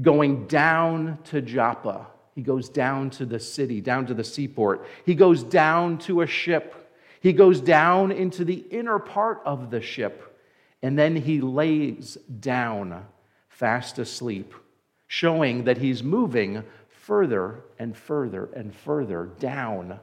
going 0.00 0.46
down 0.46 1.18
to 1.24 1.40
Joppa. 1.40 2.06
He 2.34 2.42
goes 2.42 2.68
down 2.68 3.10
to 3.10 3.26
the 3.26 3.40
city, 3.40 3.80
down 3.80 4.06
to 4.06 4.14
the 4.14 4.24
seaport. 4.24 4.86
He 5.04 5.14
goes 5.14 5.42
down 5.42 5.98
to 5.98 6.20
a 6.20 6.26
ship. 6.26 6.77
He 7.20 7.32
goes 7.32 7.60
down 7.60 8.12
into 8.12 8.44
the 8.44 8.64
inner 8.70 8.98
part 8.98 9.42
of 9.44 9.70
the 9.70 9.80
ship. 9.80 10.36
And 10.82 10.98
then 10.98 11.16
he 11.16 11.40
lays 11.40 12.16
down 12.40 13.04
fast 13.48 13.98
asleep, 13.98 14.54
showing 15.08 15.64
that 15.64 15.78
he's 15.78 16.02
moving 16.02 16.62
further 16.88 17.64
and 17.78 17.96
further 17.96 18.48
and 18.54 18.74
further 18.74 19.30
down 19.40 19.98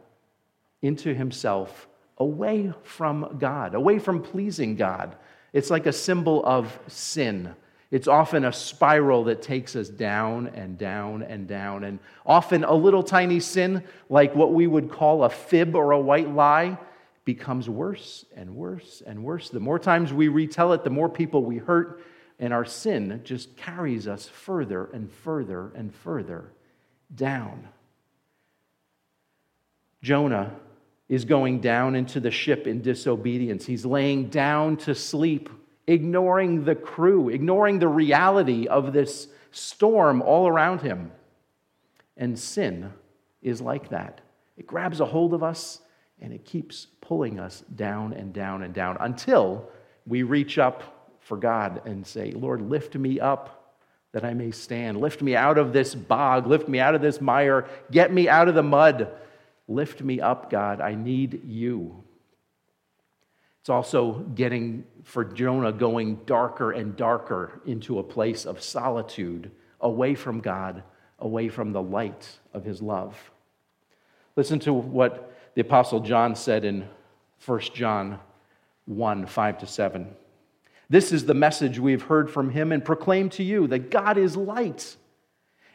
into 0.82 1.14
himself, 1.14 1.88
away 2.18 2.74
from 2.84 3.38
God, 3.40 3.74
away 3.76 4.00
from 4.00 4.22
pleasing 4.22 4.76
God, 4.76 5.16
it's 5.54 5.70
like 5.70 5.86
a 5.86 5.94
symbol 5.94 6.46
of 6.46 6.78
sin. 6.88 7.56
It's 7.92 8.10
often 8.10 8.44
a 8.44 8.52
spiral 8.52 9.24
that 9.26 9.42
takes 9.42 9.76
us 9.76 9.88
down 9.88 10.48
and 10.48 10.78
down 10.78 11.24
and 11.24 11.48
down. 11.48 11.86
And 11.86 12.00
often 12.26 12.66
a 12.66 12.74
little 12.74 13.04
tiny 13.04 13.40
sin, 13.40 13.84
like 14.10 14.36
what 14.36 14.54
we 14.54 14.68
would 14.68 14.92
call 14.92 15.24
a 15.24 15.30
fib 15.30 15.76
or 15.76 15.92
a 15.92 16.00
white 16.00 16.30
lie, 16.30 16.78
becomes 17.26 17.68
worse 17.68 18.24
and 18.36 18.56
worse 18.56 19.02
and 19.06 19.24
worse. 19.24 19.50
The 19.50 19.60
more 19.60 19.80
times 19.80 20.14
we 20.14 20.28
retell 20.28 20.74
it, 20.74 20.84
the 20.84 20.92
more 20.92 21.10
people 21.10 21.44
we 21.44 21.58
hurt, 21.58 22.04
and 22.40 22.54
our 22.54 22.66
sin 22.66 23.22
just 23.24 23.58
carries 23.58 24.08
us 24.08 24.28
further 24.28 24.90
and 24.94 25.12
further 25.12 25.72
and 25.76 25.94
further 25.94 26.52
down. 27.14 27.68
Jonah 30.04 30.56
is 31.10 31.26
going 31.26 31.62
down 31.62 31.96
into 31.96 32.20
the 32.20 32.32
ship 32.32 32.68
in 32.68 32.82
disobedience. 32.82 33.66
He's 33.66 33.86
laying 33.86 34.30
down 34.30 34.78
to 34.78 34.94
sleep, 34.94 35.50
ignoring 35.88 36.64
the 36.64 36.76
crew, 36.76 37.30
ignoring 37.30 37.80
the 37.80 37.88
reality 37.88 38.68
of 38.68 38.94
this 38.94 39.28
storm 39.52 40.22
all 40.22 40.48
around 40.48 40.82
him. 40.82 41.12
And 42.18 42.38
sin 42.38 42.92
is 43.42 43.62
like 43.62 43.90
that. 43.90 44.22
It 44.58 44.68
grabs 44.68 45.00
a 45.00 45.06
hold 45.06 45.34
of 45.34 45.44
us 45.44 45.80
and 46.22 46.34
it 46.34 46.46
keeps 46.46 46.88
pulling 47.02 47.40
us 47.40 47.64
down 47.76 48.14
and 48.14 48.34
down 48.34 48.64
and 48.64 48.74
down 48.74 48.98
until 49.00 49.70
we 50.08 50.24
reach 50.24 50.58
up 50.58 51.12
for 51.20 51.38
God 51.38 51.82
and 51.86 52.06
say, 52.06 52.32
Lord, 52.32 52.62
lift 52.62 52.96
me 52.96 53.20
up 53.20 53.74
that 54.12 54.24
I 54.24 54.34
may 54.34 54.52
stand. 54.52 55.02
Lift 55.02 55.22
me 55.22 55.36
out 55.36 55.58
of 55.58 55.74
this 55.74 55.94
bog. 55.94 56.48
Lift 56.48 56.70
me 56.70 56.80
out 56.80 56.96
of 56.96 57.02
this 57.02 57.20
mire. 57.20 57.68
Get 57.92 58.14
me 58.14 58.30
out 58.30 58.48
of 58.48 58.56
the 58.56 58.64
mud 58.64 59.12
Lift 59.68 60.02
me 60.02 60.22
up, 60.22 60.50
God. 60.50 60.80
I 60.80 60.94
need 60.94 61.42
you. 61.46 62.04
It's 63.62 63.70
also 63.70 64.20
getting 64.36 64.86
for 65.04 65.26
Jonah 65.26 65.72
going 65.72 66.20
darker 66.26 66.72
and 66.72 66.96
darker 66.96 67.62
into 67.66 67.98
a 67.98 68.04
place 68.04 68.46
of 68.46 68.62
solitude, 68.62 69.50
away 69.82 70.14
from 70.14 70.40
God, 70.40 70.84
away 71.18 71.50
from 71.50 71.72
the 71.72 71.82
light 71.82 72.38
of 72.54 72.64
his 72.64 72.82
love. 72.82 73.18
Listen 74.36 74.60
to 74.60 74.74
what 74.74 75.35
the 75.56 75.62
Apostle 75.62 76.02
John 76.02 76.36
said 76.36 76.64
in 76.66 76.88
1 77.46 77.60
John 77.74 78.20
1 78.86 79.26
5 79.26 79.58
to 79.60 79.68
7. 79.68 80.16
This 80.90 81.12
is 81.12 81.26
the 81.26 81.34
message 81.34 81.80
we've 81.80 82.04
heard 82.04 82.30
from 82.30 82.52
him 82.52 82.72
and 82.72 82.86
proclaimed 82.86 83.32
to 83.34 83.44
you 83.44 83.66
that 83.68 83.90
God 83.90 84.18
is 84.18 84.38
light, 84.38 84.96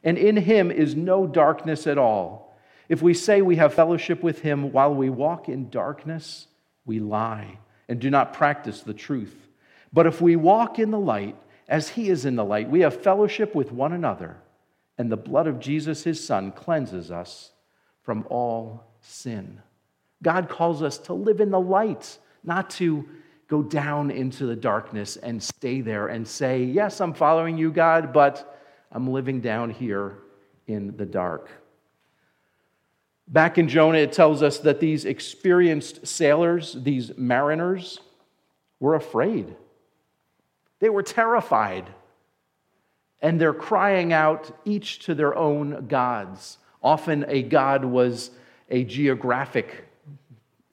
and 0.05 0.17
in 0.17 0.37
him 0.37 0.71
is 0.71 0.95
no 0.95 1.27
darkness 1.27 1.87
at 1.87 1.99
all. 1.99 2.57
If 2.89 3.03
we 3.03 3.15
say 3.15 3.43
we 3.43 3.57
have 3.57 3.75
fellowship 3.75 4.23
with 4.23 4.41
him 4.41 4.73
while 4.73 4.95
we 4.95 5.11
walk 5.11 5.49
in 5.49 5.71
darkness, 5.71 6.47
we 6.85 7.01
lie 7.01 7.59
and 7.89 8.01
do 8.01 8.11
not 8.11 8.33
practice 8.33 8.83
the 8.83 8.95
truth. 8.95 9.49
But 9.93 10.07
if 10.07 10.21
we 10.21 10.37
walk 10.37 10.79
in 10.79 10.91
the 10.91 10.99
light, 10.99 11.37
as 11.69 11.89
he 11.89 12.09
is 12.09 12.25
in 12.25 12.37
the 12.37 12.45
light, 12.45 12.71
we 12.71 12.81
have 12.81 13.03
fellowship 13.03 13.55
with 13.55 13.73
one 13.73 13.93
another, 13.93 14.37
and 14.99 15.11
the 15.11 15.17
blood 15.17 15.47
of 15.47 15.59
Jesus, 15.59 16.05
his 16.05 16.25
son, 16.25 16.53
cleanses 16.53 17.11
us 17.11 17.53
from 18.03 18.27
all 18.29 18.85
sin. 19.01 19.61
God 20.23 20.49
calls 20.49 20.83
us 20.83 20.99
to 20.99 21.15
live 21.15 21.41
in 21.41 21.51
the 21.51 21.61
light, 21.61 22.19
not 22.45 22.71
to 22.71 23.09
go 23.49 23.63
down 23.63 24.11
into 24.11 24.47
the 24.47 24.57
darkness 24.57 25.17
and 25.17 25.43
stay 25.43 25.81
there 25.81 26.09
and 26.09 26.27
say, 26.27 26.63
Yes, 26.63 27.01
I'm 27.01 27.15
following 27.15 27.59
you, 27.59 27.73
God, 27.73 28.13
but 28.13 28.59
I'm 28.93 29.09
living 29.11 29.41
down 29.41 29.71
here 29.71 30.19
in 30.67 30.97
the 30.97 31.07
dark. 31.07 31.51
Back 33.29 33.59
in 33.59 33.69
Jonah, 33.69 33.99
it 33.99 34.13
tells 34.13 34.43
us 34.43 34.59
that 34.59 34.81
these 34.81 35.05
experienced 35.05 36.07
sailors, 36.07 36.77
these 36.81 37.17
mariners, 37.17 38.01
were 38.81 38.97
afraid. 38.97 39.55
They 40.81 40.89
were 40.89 41.03
terrified. 41.03 41.89
And 43.23 43.41
they're 43.41 43.53
crying 43.53 44.13
out, 44.13 44.51
each 44.65 45.01
to 45.01 45.15
their 45.15 45.37
own 45.37 45.87
gods. 45.87 46.59
Often 46.83 47.27
a 47.29 47.43
god 47.43 47.85
was 47.85 48.31
a 48.71 48.85
geographic 48.85 49.90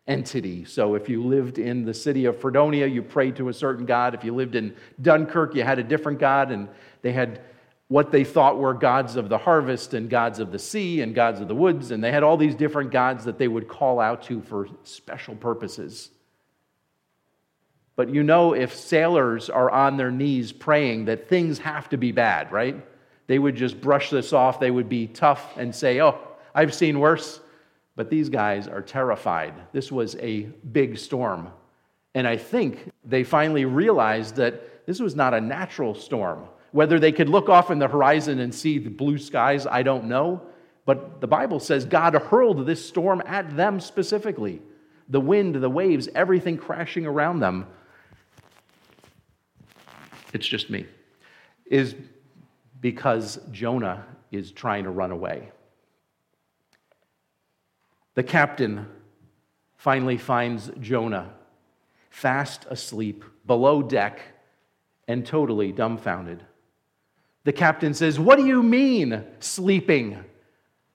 entity. 0.07 0.63
So 0.65 0.95
if 0.95 1.09
you 1.09 1.23
lived 1.23 1.59
in 1.59 1.85
the 1.85 1.93
city 1.93 2.25
of 2.25 2.39
Fredonia, 2.39 2.87
you 2.87 3.01
prayed 3.01 3.35
to 3.37 3.49
a 3.49 3.53
certain 3.53 3.85
god. 3.85 4.13
If 4.13 4.23
you 4.23 4.33
lived 4.33 4.55
in 4.55 4.75
Dunkirk, 5.01 5.55
you 5.55 5.63
had 5.63 5.79
a 5.79 5.83
different 5.83 6.19
god. 6.19 6.51
And 6.51 6.69
they 7.01 7.11
had 7.11 7.41
what 7.89 8.11
they 8.11 8.23
thought 8.23 8.57
were 8.57 8.73
gods 8.73 9.15
of 9.15 9.29
the 9.29 9.37
harvest 9.37 9.93
and 9.93 10.09
gods 10.09 10.39
of 10.39 10.51
the 10.51 10.59
sea 10.59 11.01
and 11.01 11.13
gods 11.13 11.39
of 11.39 11.47
the 11.47 11.55
woods. 11.55 11.91
And 11.91 12.03
they 12.03 12.11
had 12.11 12.23
all 12.23 12.37
these 12.37 12.55
different 12.55 12.91
gods 12.91 13.25
that 13.25 13.37
they 13.37 13.47
would 13.47 13.67
call 13.67 13.99
out 13.99 14.23
to 14.23 14.41
for 14.41 14.67
special 14.83 15.35
purposes. 15.35 16.09
But 17.95 18.13
you 18.13 18.23
know, 18.23 18.53
if 18.53 18.75
sailors 18.75 19.49
are 19.49 19.71
on 19.71 19.97
their 19.97 20.11
knees 20.11 20.51
praying, 20.51 21.05
that 21.05 21.27
things 21.27 21.57
have 21.59 21.89
to 21.89 21.97
be 21.97 22.11
bad, 22.11 22.51
right? 22.51 22.75
They 23.25 23.39
would 23.39 23.55
just 23.55 23.81
brush 23.81 24.09
this 24.09 24.33
off. 24.33 24.59
They 24.59 24.71
would 24.71 24.87
be 24.87 25.07
tough 25.07 25.57
and 25.57 25.75
say, 25.75 25.99
Oh, 25.99 26.17
I've 26.55 26.73
seen 26.73 26.99
worse. 26.99 27.41
But 27.97 28.11
these 28.11 28.29
guys 28.29 28.67
are 28.67 28.81
terrified. 28.81 29.55
This 29.73 29.91
was 29.91 30.15
a 30.17 30.43
big 30.71 30.99
storm. 30.99 31.49
And 32.13 32.27
I 32.27 32.37
think 32.37 32.91
they 33.03 33.23
finally 33.23 33.65
realized 33.65 34.35
that 34.35 34.85
this 34.85 34.99
was 34.99 35.15
not 35.15 35.33
a 35.33 35.41
natural 35.41 35.95
storm. 35.95 36.47
Whether 36.71 36.99
they 36.99 37.11
could 37.11 37.27
look 37.27 37.49
off 37.49 37.71
in 37.71 37.79
the 37.79 37.87
horizon 37.87 38.39
and 38.39 38.53
see 38.53 38.77
the 38.77 38.91
blue 38.91 39.17
skies, 39.17 39.65
I 39.65 39.81
don't 39.81 40.05
know. 40.05 40.43
But 40.85 41.21
the 41.21 41.27
Bible 41.27 41.59
says 41.59 41.85
God 41.85 42.13
hurled 42.13 42.67
this 42.67 42.87
storm 42.87 43.21
at 43.25 43.57
them 43.57 43.79
specifically 43.79 44.61
the 45.09 45.19
wind, 45.19 45.55
the 45.55 45.69
waves, 45.69 46.07
everything 46.13 46.57
crashing 46.57 47.05
around 47.05 47.39
them. 47.39 47.65
It's 50.33 50.45
just 50.45 50.69
me. 50.69 50.85
Is 51.65 51.95
because 52.79 53.39
Jonah 53.51 54.05
is 54.31 54.51
trying 54.51 54.83
to 54.83 54.91
run 54.91 55.11
away. 55.11 55.49
The 58.17 58.23
captain 58.23 58.87
finally 59.75 60.17
finds 60.17 60.71
Jonah 60.79 61.35
fast 62.09 62.65
asleep 62.67 63.23
below 63.45 63.83
deck 63.83 64.19
and 65.07 65.23
totally 65.23 65.71
dumbfounded. 65.71 66.43
The 67.43 67.53
captain 67.53 67.93
says, 67.93 68.19
What 68.19 68.39
do 68.39 68.47
you 68.47 68.63
mean, 68.63 69.23
sleeping? 69.39 70.17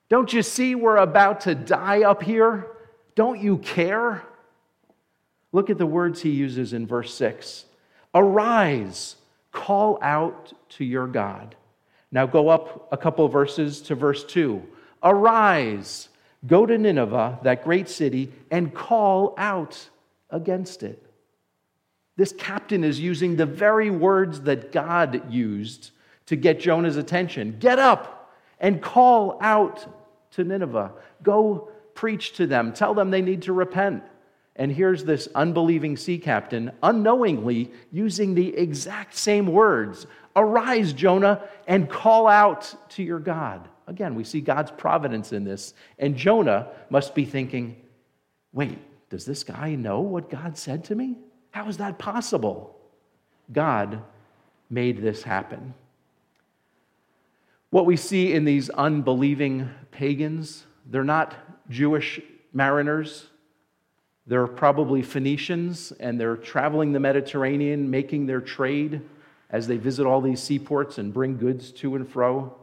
Don't 0.09 0.33
you 0.33 0.41
see 0.41 0.75
we're 0.75 0.97
about 0.97 1.39
to 1.41 1.55
die 1.55 2.01
up 2.01 2.23
here? 2.23 2.67
Don't 3.15 3.39
you 3.39 3.59
care? 3.59 4.23
Look 5.53 5.69
at 5.69 5.77
the 5.77 5.85
words 5.85 6.21
he 6.21 6.31
uses 6.31 6.73
in 6.73 6.85
verse 6.85 7.13
6 7.13 7.63
Arise, 8.13 9.15
call 9.53 9.97
out 10.01 10.51
to 10.71 10.83
your 10.83 11.07
God. 11.07 11.55
Now 12.11 12.25
go 12.25 12.49
up 12.49 12.89
a 12.91 12.97
couple 12.97 13.25
verses 13.29 13.81
to 13.83 13.95
verse 13.95 14.25
2. 14.25 14.61
Arise, 15.01 16.09
go 16.45 16.65
to 16.65 16.77
Nineveh, 16.77 17.39
that 17.43 17.63
great 17.63 17.89
city, 17.89 18.31
and 18.51 18.73
call 18.73 19.33
out 19.37 19.89
against 20.29 20.83
it. 20.83 21.03
This 22.15 22.33
captain 22.33 22.83
is 22.83 22.99
using 22.99 23.35
the 23.35 23.45
very 23.45 23.89
words 23.89 24.41
that 24.41 24.71
God 24.71 25.31
used 25.31 25.91
to 26.27 26.35
get 26.35 26.59
Jonah's 26.59 26.97
attention. 26.97 27.57
Get 27.59 27.79
up 27.79 28.33
and 28.59 28.81
call 28.81 29.37
out 29.41 29.85
to 30.31 30.43
Nineveh. 30.43 30.91
Go 31.21 31.69
preach 31.95 32.33
to 32.33 32.47
them. 32.47 32.73
Tell 32.73 32.93
them 32.93 33.11
they 33.11 33.21
need 33.21 33.43
to 33.43 33.53
repent. 33.53 34.03
And 34.55 34.71
here's 34.71 35.03
this 35.03 35.27
unbelieving 35.33 35.97
sea 35.97 36.19
captain 36.19 36.71
unknowingly 36.83 37.71
using 37.91 38.35
the 38.35 38.55
exact 38.55 39.15
same 39.17 39.47
words 39.47 40.05
Arise, 40.35 40.93
Jonah, 40.93 41.43
and 41.67 41.89
call 41.89 42.27
out 42.27 42.73
to 42.89 43.03
your 43.03 43.19
God. 43.19 43.67
Again, 43.87 44.15
we 44.15 44.23
see 44.23 44.41
God's 44.41 44.71
providence 44.71 45.33
in 45.33 45.43
this. 45.43 45.73
And 45.99 46.15
Jonah 46.15 46.67
must 46.89 47.13
be 47.13 47.25
thinking, 47.25 47.75
wait, 48.53 48.79
does 49.09 49.25
this 49.25 49.43
guy 49.43 49.75
know 49.75 49.99
what 49.99 50.29
God 50.29 50.57
said 50.57 50.83
to 50.85 50.95
me? 50.95 51.17
How 51.51 51.67
is 51.67 51.77
that 51.77 51.99
possible? 51.99 52.77
God 53.51 54.01
made 54.69 55.01
this 55.01 55.23
happen. 55.23 55.73
What 57.69 57.85
we 57.85 57.97
see 57.97 58.33
in 58.33 58.45
these 58.45 58.69
unbelieving 58.69 59.69
pagans, 59.91 60.65
they're 60.85 61.03
not 61.03 61.35
Jewish 61.69 62.19
mariners. 62.53 63.27
They're 64.25 64.47
probably 64.47 65.01
Phoenicians, 65.01 65.91
and 65.99 66.19
they're 66.19 66.37
traveling 66.37 66.93
the 66.93 66.99
Mediterranean, 66.99 67.89
making 67.89 68.25
their 68.25 68.41
trade 68.41 69.01
as 69.49 69.67
they 69.67 69.77
visit 69.77 70.05
all 70.05 70.21
these 70.21 70.41
seaports 70.41 70.97
and 70.97 71.13
bring 71.13 71.37
goods 71.37 71.71
to 71.71 71.95
and 71.95 72.07
fro. 72.07 72.55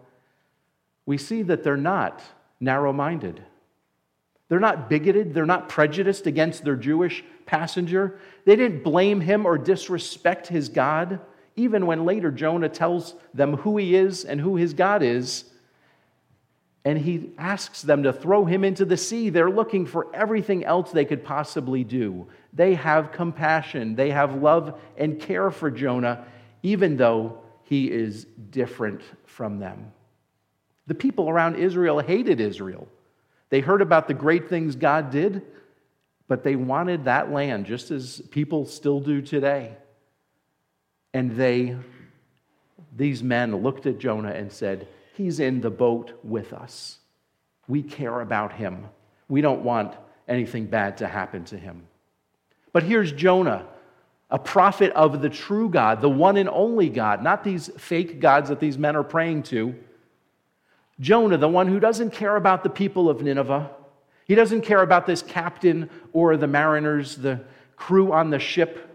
We 1.10 1.18
see 1.18 1.42
that 1.42 1.64
they're 1.64 1.76
not 1.76 2.22
narrow 2.60 2.92
minded. 2.92 3.42
They're 4.48 4.60
not 4.60 4.88
bigoted. 4.88 5.34
They're 5.34 5.44
not 5.44 5.68
prejudiced 5.68 6.28
against 6.28 6.62
their 6.62 6.76
Jewish 6.76 7.24
passenger. 7.46 8.20
They 8.44 8.54
didn't 8.54 8.84
blame 8.84 9.20
him 9.20 9.44
or 9.44 9.58
disrespect 9.58 10.46
his 10.46 10.68
God 10.68 11.18
even 11.56 11.84
when 11.86 12.04
later 12.04 12.30
Jonah 12.30 12.68
tells 12.68 13.16
them 13.34 13.56
who 13.56 13.76
he 13.76 13.96
is 13.96 14.24
and 14.24 14.40
who 14.40 14.54
his 14.54 14.72
God 14.72 15.02
is, 15.02 15.46
and 16.84 16.96
he 16.96 17.32
asks 17.36 17.82
them 17.82 18.04
to 18.04 18.12
throw 18.12 18.44
him 18.44 18.62
into 18.62 18.84
the 18.84 18.96
sea, 18.96 19.30
they're 19.30 19.50
looking 19.50 19.86
for 19.86 20.14
everything 20.14 20.64
else 20.64 20.92
they 20.92 21.04
could 21.04 21.24
possibly 21.24 21.82
do. 21.82 22.28
They 22.52 22.74
have 22.74 23.10
compassion, 23.10 23.96
they 23.96 24.10
have 24.10 24.36
love 24.36 24.80
and 24.96 25.18
care 25.18 25.50
for 25.50 25.72
Jonah, 25.72 26.24
even 26.62 26.96
though 26.96 27.40
he 27.64 27.90
is 27.90 28.26
different 28.52 29.02
from 29.26 29.58
them. 29.58 29.90
The 30.87 30.94
people 30.94 31.28
around 31.28 31.56
Israel 31.56 32.00
hated 32.00 32.40
Israel. 32.40 32.88
They 33.50 33.60
heard 33.60 33.82
about 33.82 34.08
the 34.08 34.14
great 34.14 34.49
things 34.49 34.76
God 34.76 35.10
did, 35.10 35.42
but 36.28 36.44
they 36.44 36.56
wanted 36.56 37.04
that 37.04 37.32
land 37.32 37.66
just 37.66 37.90
as 37.90 38.22
people 38.30 38.64
still 38.64 39.00
do 39.00 39.20
today. 39.20 39.76
And 41.12 41.32
they, 41.37 41.76
these 42.96 43.22
men, 43.22 43.56
looked 43.56 43.87
at 43.87 43.99
Jonah 43.99 44.30
and 44.30 44.52
said, 44.52 44.87
He's 45.14 45.40
in 45.40 45.60
the 45.60 45.70
boat 45.70 46.18
with 46.22 46.52
us. 46.52 46.99
We 47.68 47.82
care 47.82 48.20
about 48.20 48.52
him. 48.52 48.87
We 49.28 49.40
don't 49.40 49.62
want 49.62 49.94
anything 50.26 50.66
bad 50.66 50.96
to 50.99 51.06
happen 51.06 51.44
to 51.46 51.58
him. 51.58 51.82
But 52.72 52.84
here's 52.84 53.12
Jonah, 53.12 53.66
a 54.30 54.38
prophet 54.38 54.93
of 54.93 55.21
the 55.21 55.28
true 55.28 55.69
God, 55.69 56.00
the 56.00 56.08
one 56.08 56.36
and 56.36 56.49
only 56.49 56.88
God, 56.88 57.23
not 57.23 57.45
these 57.45 57.69
fake 57.76 58.21
gods 58.21 58.49
that 58.49 58.60
these 58.60 58.78
men 58.78 58.97
are 58.97 59.02
praying 59.02 59.43
to. 59.45 59.75
Jonah, 61.00 61.39
the 61.39 61.49
one 61.49 61.67
who 61.67 61.80
doesn't 61.80 62.13
care 62.13 62.36
about 62.36 62.63
the 62.63 62.71
people 62.71 63.08
of 63.08 63.23
Nineveh. 63.23 63.71
He 64.26 64.34
doesn't 64.34 64.60
care 64.60 64.82
about 64.82 65.06
this 65.06 65.23
captain 65.23 65.89
or 66.13 66.36
the 66.36 66.47
mariners, 66.47 67.17
the 67.17 67.41
crew 67.75 68.13
on 68.13 68.30
the 68.30 68.39
ship. 68.39 68.86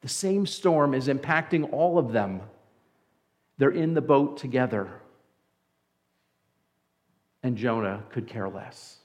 The 0.00 0.08
same 0.08 0.46
storm 0.46 0.94
is 0.94 1.08
impacting 1.08 1.72
all 1.72 1.98
of 1.98 2.12
them. 2.12 2.40
They're 3.58 3.70
in 3.70 3.94
the 3.94 4.00
boat 4.00 4.38
together. 4.38 4.88
And 7.42 7.56
Jonah 7.56 8.02
could 8.10 8.26
care 8.26 8.48
less. 8.48 8.96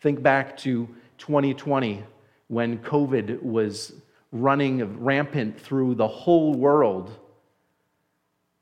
Think 0.00 0.22
back 0.22 0.56
to 0.58 0.88
2020 1.18 2.02
when 2.48 2.78
COVID 2.78 3.42
was 3.42 3.92
running 4.32 5.02
rampant 5.02 5.60
through 5.60 5.94
the 5.94 6.08
whole 6.08 6.54
world. 6.54 7.18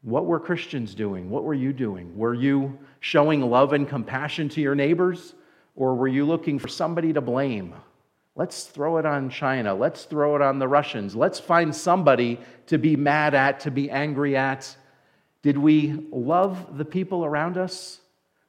What 0.03 0.27
were 0.27 0.41
Christians 0.41 0.95
doing? 0.95 1.31
What 1.31 1.45
were 1.45 1.55
you 1.55 1.73
doing? 1.73 2.17
Were 2.17 2.35
you 2.35 2.79
showing 3.01 3.41
love 3.41 3.73
and 3.73 3.89
compassion 3.89 4.49
to 4.51 4.61
your 4.61 4.75
neighbors? 4.75 5.35
Or 5.77 5.95
were 5.95 6.09
you 6.09 6.25
looking 6.25 6.59
for 6.59 6.69
somebody 6.69 7.13
to 7.13 7.21
blame? 7.21 7.75
Let's 8.35 8.65
throw 8.65 8.97
it 8.97 9.07
on 9.07 9.31
China. 9.31 9.75
Let's 9.75 10.05
throw 10.05 10.35
it 10.37 10.43
on 10.43 10.59
the 10.59 10.67
Russians. 10.67 11.15
Let's 11.15 11.39
find 11.39 11.75
somebody 11.75 12.41
to 12.67 12.79
be 12.79 12.97
mad 12.97 13.35
at, 13.35 13.61
to 13.61 13.71
be 13.71 13.91
angry 13.91 14.37
at. 14.37 14.77
Did 15.43 15.59
we 15.59 16.07
love 16.11 16.79
the 16.79 16.85
people 16.85 17.25
around 17.25 17.57
us 17.57 18.01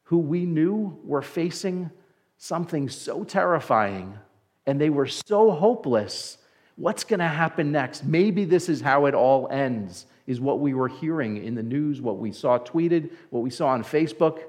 who 0.04 0.18
we 0.18 0.46
knew 0.46 0.98
were 1.04 1.22
facing 1.22 1.92
something 2.38 2.90
so 2.90 3.24
terrifying 3.24 4.18
and 4.66 4.80
they 4.80 4.90
were 4.90 5.08
so 5.08 5.52
hopeless? 5.52 6.38
What's 6.78 7.04
going 7.04 7.20
to 7.20 7.28
happen 7.28 7.72
next? 7.72 8.04
Maybe 8.04 8.46
this 8.46 8.70
is 8.70 8.82
how 8.82 9.06
it 9.06 9.14
all 9.14 9.48
ends, 9.52 10.06
is 10.26 10.40
what 10.40 10.60
we 10.60 10.74
were 10.74 10.88
hearing 10.88 11.44
in 11.44 11.56
the 11.56 11.64
news, 11.64 12.02
what 12.02 12.18
we 12.18 12.32
saw 12.32 12.58
tweeted, 12.58 13.12
what 13.30 13.42
we 13.42 13.50
saw 13.50 13.68
on 13.68 13.84
Facebook. 13.84 14.44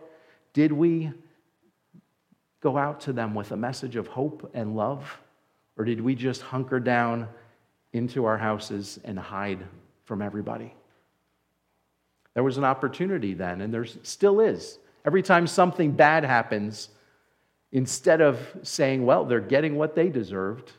Did 0.53 0.73
we 0.73 1.13
go 2.61 2.79
out 2.79 3.01
to 3.03 3.13
them 3.13 3.35
with 3.35 3.53
a 3.53 3.57
message 3.57 3.97
of 3.97 4.07
hope 4.07 4.51
and 4.55 4.77
love? 4.77 5.19
Or 5.77 5.85
did 5.85 6.01
we 6.01 6.15
just 6.15 6.41
hunker 6.43 6.79
down 6.81 7.29
into 7.93 8.25
our 8.25 8.39
houses 8.39 9.01
and 9.05 9.19
hide 9.19 9.59
from 10.05 10.23
everybody? 10.23 10.73
There 12.35 12.43
was 12.43 12.59
an 12.59 12.65
opportunity 12.65 13.35
then, 13.35 13.61
and 13.61 13.73
there 13.73 13.85
still 13.85 14.41
is. 14.41 14.79
Every 15.05 15.23
time 15.23 15.47
something 15.47 15.93
bad 15.93 16.25
happens, 16.25 16.89
instead 17.73 18.21
of 18.21 18.39
saying, 18.63 19.05
well, 19.05 19.25
they're 19.25 19.41
getting 19.41 19.77
what 19.77 19.95
they 19.95 20.09
deserved, 20.09 20.73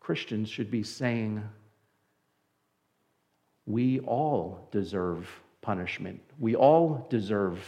Christians 0.00 0.48
should 0.48 0.70
be 0.70 0.82
saying, 0.82 1.42
we 3.66 4.00
all 4.00 4.68
deserve 4.70 5.28
punishment. 5.60 6.20
We 6.38 6.54
all 6.54 7.06
deserve 7.10 7.58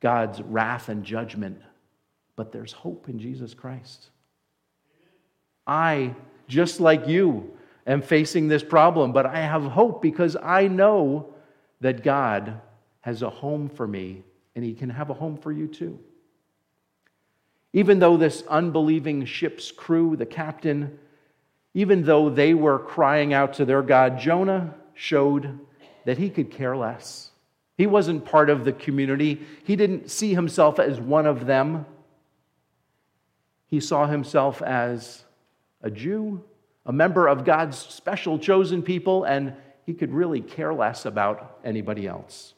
God's 0.00 0.40
wrath 0.42 0.88
and 0.88 1.04
judgment, 1.04 1.60
but 2.36 2.52
there's 2.52 2.72
hope 2.72 3.08
in 3.08 3.18
Jesus 3.18 3.54
Christ. 3.54 4.10
I, 5.66 6.14
just 6.46 6.80
like 6.80 7.08
you, 7.08 7.56
am 7.86 8.02
facing 8.02 8.48
this 8.48 8.62
problem, 8.62 9.12
but 9.12 9.26
I 9.26 9.40
have 9.40 9.64
hope 9.64 10.00
because 10.00 10.36
I 10.40 10.68
know 10.68 11.34
that 11.80 12.04
God 12.04 12.60
has 13.00 13.22
a 13.22 13.30
home 13.30 13.68
for 13.68 13.86
me 13.86 14.22
and 14.54 14.64
He 14.64 14.74
can 14.74 14.90
have 14.90 15.10
a 15.10 15.14
home 15.14 15.36
for 15.36 15.50
you 15.50 15.66
too. 15.66 15.98
Even 17.72 17.98
though 17.98 18.16
this 18.16 18.44
unbelieving 18.48 19.24
ship's 19.24 19.72
crew, 19.72 20.14
the 20.14 20.26
captain, 20.26 20.98
even 21.74 22.04
though 22.04 22.28
they 22.28 22.54
were 22.54 22.78
crying 22.78 23.32
out 23.32 23.54
to 23.54 23.64
their 23.64 23.82
God, 23.82 24.18
Jonah 24.20 24.74
showed 24.94 25.58
that 26.04 26.18
he 26.18 26.30
could 26.30 26.50
care 26.50 26.76
less. 26.76 27.30
He 27.76 27.86
wasn't 27.86 28.24
part 28.24 28.50
of 28.50 28.64
the 28.64 28.72
community, 28.72 29.40
he 29.64 29.76
didn't 29.76 30.10
see 30.10 30.34
himself 30.34 30.78
as 30.78 31.00
one 31.00 31.26
of 31.26 31.46
them. 31.46 31.86
He 33.66 33.80
saw 33.80 34.06
himself 34.06 34.60
as 34.60 35.24
a 35.80 35.90
Jew, 35.90 36.44
a 36.84 36.92
member 36.92 37.26
of 37.26 37.44
God's 37.44 37.78
special 37.78 38.38
chosen 38.38 38.82
people, 38.82 39.24
and 39.24 39.54
he 39.86 39.94
could 39.94 40.12
really 40.12 40.40
care 40.40 40.74
less 40.74 41.06
about 41.06 41.58
anybody 41.64 42.06
else. 42.06 42.54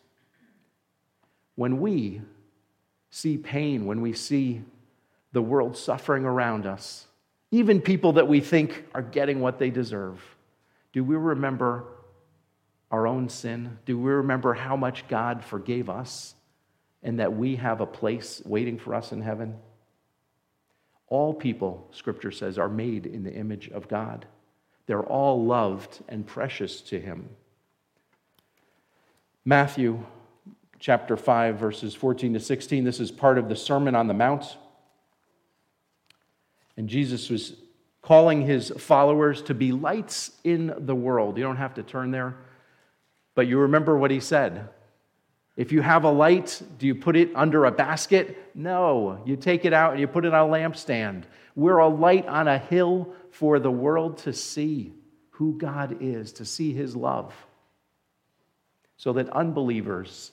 When 1.55 1.81
we 1.81 2.21
see 3.11 3.39
pain, 3.39 3.87
when 3.87 4.01
we 4.01 4.13
see 4.13 4.63
the 5.33 5.41
world 5.43 5.77
suffering 5.77 6.25
around 6.25 6.67
us, 6.67 7.07
even 7.53 7.81
people 7.81 8.15
that 8.15 8.27
we 8.27 8.41
think 8.41 8.85
are 8.93 9.03
getting 9.03 9.41
what 9.41 9.61
they 9.61 9.71
deserve, 9.71 10.21
do 10.93 11.05
we 11.05 11.15
remember 11.15 11.85
our 12.95 13.09
own 13.09 13.29
sin? 13.29 13.77
Do 13.87 13.99
we 13.99 14.13
remember 14.13 14.55
how 14.55 14.77
much 14.77 15.09
God 15.09 15.45
forgave 15.45 15.91
us 15.91 16.37
and 17.03 17.19
that 17.19 17.37
we 17.37 17.57
have 17.57 17.81
a 17.81 17.87
place 17.87 18.41
waiting 18.45 18.79
for 18.79 18.95
us 18.95 19.11
in 19.11 19.21
heaven? 19.21 19.57
All 21.09 21.35
people, 21.35 21.89
Scripture 21.91 22.31
says, 22.31 22.57
are 22.57 22.69
made 22.69 23.05
in 23.05 23.25
the 23.25 23.35
image 23.35 23.69
of 23.69 23.89
God. 23.89 24.27
They're 24.87 25.03
all 25.03 25.45
loved 25.45 26.05
and 26.09 26.25
precious 26.25 26.81
to 26.83 27.01
Him. 27.01 27.31
Matthew 29.45 30.07
chapter 30.79 31.17
5, 31.17 31.59
verses 31.59 31.97
14 31.97 32.35
to 32.35 32.41
16. 32.41 32.85
This 32.85 33.01
is 33.01 33.11
part 33.11 33.39
of 33.39 33.49
the 33.49 33.57
Sermon 33.57 33.97
on 33.97 34.07
the 34.07 34.15
Mount. 34.15 34.57
And 36.77 36.89
Jesus 36.89 37.29
was 37.29 37.55
calling 38.03 38.43
his 38.43 38.71
followers 38.79 39.43
to 39.43 39.55
be 39.55 39.73
lights 39.73 40.31
in 40.45 40.73
the 40.79 40.95
world. 40.95 41.37
You 41.37 41.43
don't 41.43 41.57
have 41.57 41.75
to 41.75 41.83
turn 41.83 42.13
there, 42.13 42.37
but 43.35 43.47
you 43.47 43.59
remember 43.59 43.97
what 43.97 44.11
he 44.11 44.21
said. 44.21 44.69
If 45.57 45.71
you 45.71 45.83
have 45.83 46.05
a 46.05 46.11
light, 46.11 46.61
do 46.79 46.87
you 46.87 46.95
put 46.95 47.17
it 47.17 47.31
under 47.35 47.65
a 47.65 47.71
basket? 47.71 48.51
No. 48.55 49.23
You 49.25 49.37
take 49.37 49.65
it 49.65 49.73
out 49.73 49.93
and 49.93 50.01
you 50.01 50.09
put 50.09 50.25
it 50.25 50.35
on 50.35 50.49
a 50.49 50.53
lampstand. 50.53 51.25
We're 51.55 51.79
a 51.79 51.89
light 51.89 52.27
on 52.27 52.49
a 52.49 52.59
hill 52.59 53.15
for 53.31 53.59
the 53.59 53.71
world 53.71 54.19
to 54.19 54.33
see 54.33 54.93
who 55.31 55.57
God 55.59 55.99
is, 56.01 56.33
to 56.35 56.45
see 56.45 56.73
his 56.73 56.97
love, 56.97 57.33
so 58.97 59.13
that 59.13 59.29
unbelievers 59.31 60.33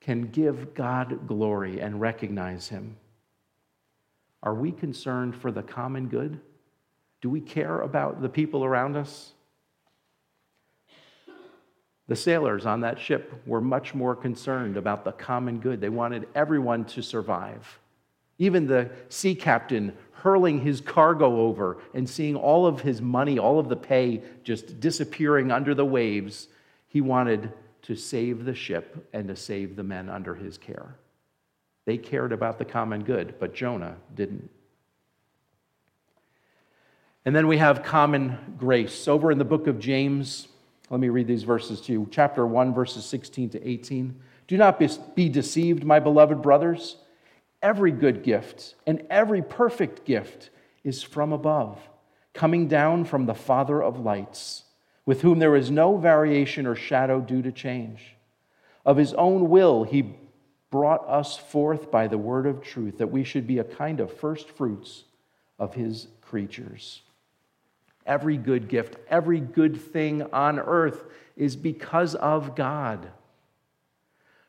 can 0.00 0.22
give 0.22 0.74
God 0.74 1.26
glory 1.26 1.80
and 1.80 2.00
recognize 2.00 2.68
him. 2.68 2.96
Are 4.42 4.54
we 4.54 4.72
concerned 4.72 5.36
for 5.36 5.52
the 5.52 5.62
common 5.62 6.08
good? 6.08 6.40
Do 7.20 7.30
we 7.30 7.40
care 7.40 7.80
about 7.80 8.20
the 8.20 8.28
people 8.28 8.64
around 8.64 8.96
us? 8.96 9.32
The 12.12 12.16
sailors 12.16 12.66
on 12.66 12.82
that 12.82 13.00
ship 13.00 13.32
were 13.46 13.62
much 13.62 13.94
more 13.94 14.14
concerned 14.14 14.76
about 14.76 15.02
the 15.02 15.12
common 15.12 15.60
good. 15.60 15.80
They 15.80 15.88
wanted 15.88 16.28
everyone 16.34 16.84
to 16.84 17.00
survive. 17.00 17.78
Even 18.36 18.66
the 18.66 18.90
sea 19.08 19.34
captain 19.34 19.96
hurling 20.16 20.60
his 20.60 20.82
cargo 20.82 21.40
over 21.40 21.78
and 21.94 22.06
seeing 22.06 22.36
all 22.36 22.66
of 22.66 22.82
his 22.82 23.00
money, 23.00 23.38
all 23.38 23.58
of 23.58 23.70
the 23.70 23.76
pay 23.76 24.20
just 24.44 24.78
disappearing 24.78 25.50
under 25.50 25.74
the 25.74 25.86
waves, 25.86 26.48
he 26.86 27.00
wanted 27.00 27.50
to 27.80 27.96
save 27.96 28.44
the 28.44 28.54
ship 28.54 29.08
and 29.14 29.26
to 29.28 29.34
save 29.34 29.74
the 29.74 29.82
men 29.82 30.10
under 30.10 30.34
his 30.34 30.58
care. 30.58 30.94
They 31.86 31.96
cared 31.96 32.32
about 32.32 32.58
the 32.58 32.66
common 32.66 33.04
good, 33.04 33.36
but 33.40 33.54
Jonah 33.54 33.96
didn't. 34.14 34.50
And 37.24 37.34
then 37.34 37.46
we 37.46 37.56
have 37.56 37.82
common 37.82 38.56
grace. 38.58 39.08
Over 39.08 39.32
in 39.32 39.38
the 39.38 39.46
book 39.46 39.66
of 39.66 39.78
James, 39.78 40.48
let 40.92 41.00
me 41.00 41.08
read 41.08 41.26
these 41.26 41.42
verses 41.42 41.80
to 41.80 41.92
you. 41.92 42.06
Chapter 42.10 42.46
1, 42.46 42.74
verses 42.74 43.06
16 43.06 43.48
to 43.50 43.66
18. 43.66 44.14
Do 44.46 44.58
not 44.58 44.78
be 45.14 45.30
deceived, 45.30 45.84
my 45.84 45.98
beloved 45.98 46.42
brothers. 46.42 46.96
Every 47.62 47.92
good 47.92 48.22
gift 48.22 48.74
and 48.86 49.06
every 49.08 49.40
perfect 49.40 50.04
gift 50.04 50.50
is 50.84 51.02
from 51.02 51.32
above, 51.32 51.78
coming 52.34 52.68
down 52.68 53.06
from 53.06 53.24
the 53.24 53.32
Father 53.32 53.82
of 53.82 54.00
lights, 54.00 54.64
with 55.06 55.22
whom 55.22 55.38
there 55.38 55.56
is 55.56 55.70
no 55.70 55.96
variation 55.96 56.66
or 56.66 56.74
shadow 56.74 57.22
due 57.22 57.40
to 57.40 57.52
change. 57.52 58.14
Of 58.84 58.98
his 58.98 59.14
own 59.14 59.48
will, 59.48 59.84
he 59.84 60.16
brought 60.70 61.08
us 61.08 61.38
forth 61.38 61.90
by 61.90 62.06
the 62.06 62.18
word 62.18 62.44
of 62.44 62.60
truth, 62.60 62.98
that 62.98 63.10
we 63.10 63.24
should 63.24 63.46
be 63.46 63.60
a 63.60 63.64
kind 63.64 63.98
of 63.98 64.12
first 64.12 64.50
fruits 64.50 65.04
of 65.58 65.72
his 65.72 66.08
creatures. 66.20 67.00
Every 68.06 68.36
good 68.36 68.68
gift, 68.68 68.96
every 69.08 69.40
good 69.40 69.80
thing 69.80 70.22
on 70.32 70.58
earth 70.58 71.04
is 71.36 71.56
because 71.56 72.14
of 72.14 72.56
God. 72.56 73.10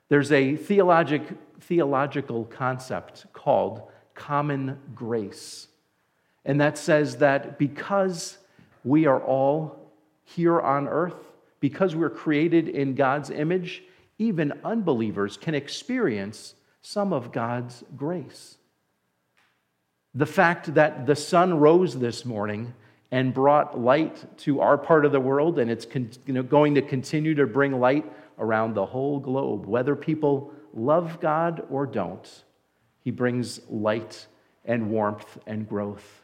There's 0.10 0.32
a 0.32 0.56
theologic, 0.56 1.24
theological 1.62 2.46
concept 2.46 3.26
called 3.34 3.84
common 4.16 4.80
grace. 4.94 5.68
And 6.46 6.60
that 6.62 6.78
says 6.78 7.18
that 7.18 7.58
because 7.58 8.38
we 8.84 9.06
are 9.06 9.22
all 9.22 9.92
here 10.24 10.60
on 10.60 10.88
earth, 10.88 11.32
because 11.60 11.96
we're 11.96 12.10
created 12.10 12.68
in 12.68 12.96
God's 12.96 13.30
image, 13.30 13.84
even 14.18 14.54
unbelievers 14.64 15.38
can 15.38 15.56
experience 15.56 16.56
some 16.82 17.14
of 17.14 17.32
God's 17.32 17.84
grace. 17.96 18.58
The 20.14 20.26
fact 20.26 20.74
that 20.76 21.06
the 21.08 21.16
sun 21.16 21.60
rose 21.60 21.98
this 21.98 22.26
morning 22.26 22.74
and 23.14 23.32
brought 23.32 23.80
light 23.80 24.26
to 24.40 24.60
our 24.60 24.76
part 24.76 25.06
of 25.06 25.12
the 25.12 25.20
world, 25.20 25.60
and 25.60 25.70
it's 25.70 25.86
con- 25.86 26.10
you 26.26 26.34
know, 26.34 26.42
going 26.42 26.74
to 26.74 26.82
continue 26.82 27.36
to 27.36 27.46
bring 27.46 27.80
light 27.80 28.12
around 28.40 28.74
the 28.74 28.88
whole 28.88 29.20
globe. 29.20 29.68
Whether 29.68 29.96
people 29.96 30.52
love 30.74 31.20
God 31.20 31.64
or 31.70 31.86
don't, 31.86 32.28
He 33.04 33.12
brings 33.12 33.62
light 33.70 34.26
and 34.66 34.90
warmth 34.90 35.38
and 35.46 35.70
growth. 35.70 36.24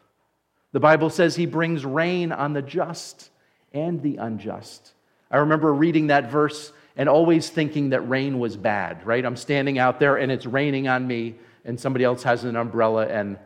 The 0.71 0.79
Bible 0.79 1.11
says 1.11 1.35
He 1.35 1.45
brings 1.45 1.85
rain 1.85 2.31
on 2.31 2.53
the 2.53 2.63
just 2.63 3.29
and 3.71 4.01
the 4.01 4.17
unjust. 4.17 4.93
I 5.29 5.37
remember 5.37 5.71
reading 5.71 6.07
that 6.07 6.31
verse 6.31 6.73
and 6.97 7.07
always 7.07 7.51
thinking 7.51 7.91
that 7.91 8.09
rain 8.09 8.39
was 8.39 8.57
bad, 8.57 9.05
right? 9.05 9.23
I'm 9.23 9.35
standing 9.35 9.77
out 9.77 9.99
there 9.99 10.15
and 10.15 10.31
it's 10.31 10.47
raining 10.47 10.87
on 10.87 11.05
me, 11.05 11.35
and 11.65 11.79
somebody 11.79 12.03
else 12.03 12.23
has 12.23 12.45
an 12.45 12.55
umbrella 12.55 13.05
and 13.05 13.37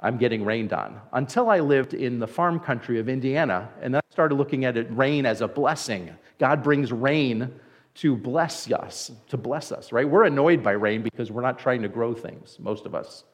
I'm 0.00 0.18
getting 0.18 0.44
rained 0.44 0.72
on. 0.72 1.00
Until 1.12 1.48
I 1.48 1.60
lived 1.60 1.94
in 1.94 2.18
the 2.18 2.26
farm 2.26 2.60
country 2.60 2.98
of 2.98 3.08
Indiana, 3.08 3.70
and 3.80 3.94
then 3.94 4.00
I 4.04 4.12
started 4.12 4.34
looking 4.34 4.64
at 4.64 4.76
it, 4.76 4.86
rain 4.90 5.24
as 5.24 5.40
a 5.40 5.48
blessing. 5.48 6.10
God 6.38 6.62
brings 6.62 6.92
rain 6.92 7.50
to 7.94 8.14
bless 8.14 8.70
us, 8.70 9.10
to 9.28 9.38
bless 9.38 9.72
us, 9.72 9.92
right? 9.92 10.08
We're 10.08 10.24
annoyed 10.24 10.62
by 10.62 10.72
rain 10.72 11.02
because 11.02 11.30
we're 11.30 11.42
not 11.42 11.58
trying 11.58 11.80
to 11.82 11.88
grow 11.88 12.12
things, 12.12 12.58
most 12.60 12.84
of 12.84 12.94
us. 12.94 13.24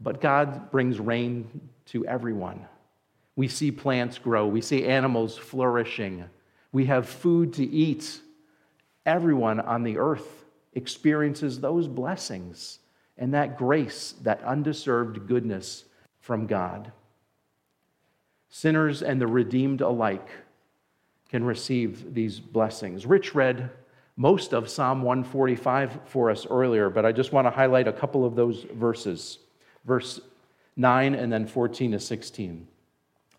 But 0.00 0.22
God 0.22 0.70
brings 0.70 0.98
rain 0.98 1.68
to 1.86 2.06
everyone. 2.06 2.66
We 3.36 3.48
see 3.48 3.70
plants 3.70 4.16
grow, 4.16 4.46
we 4.46 4.62
see 4.62 4.86
animals 4.86 5.36
flourishing, 5.36 6.24
we 6.72 6.86
have 6.86 7.08
food 7.08 7.52
to 7.54 7.64
eat. 7.64 8.20
Everyone 9.04 9.60
on 9.60 9.82
the 9.82 9.98
earth 9.98 10.44
experiences 10.72 11.60
those 11.60 11.86
blessings 11.86 12.78
and 13.16 13.34
that 13.34 13.56
grace, 13.56 14.14
that 14.22 14.42
undeserved 14.42 15.26
goodness 15.26 15.84
from 16.20 16.46
God. 16.46 16.92
Sinners 18.48 19.02
and 19.02 19.20
the 19.20 19.26
redeemed 19.26 19.80
alike 19.80 20.28
can 21.28 21.44
receive 21.44 22.14
these 22.14 22.38
blessings. 22.40 23.06
Rich 23.06 23.34
read 23.34 23.70
most 24.16 24.52
of 24.52 24.68
Psalm 24.68 25.02
145 25.02 26.00
for 26.06 26.30
us 26.30 26.46
earlier, 26.48 26.88
but 26.88 27.04
I 27.04 27.12
just 27.12 27.32
want 27.32 27.46
to 27.46 27.50
highlight 27.50 27.88
a 27.88 27.92
couple 27.92 28.24
of 28.24 28.36
those 28.36 28.64
verses. 28.72 29.38
Verse 29.84 30.20
9 30.76 31.14
and 31.14 31.32
then 31.32 31.46
14 31.46 31.92
to 31.92 32.00
16. 32.00 32.66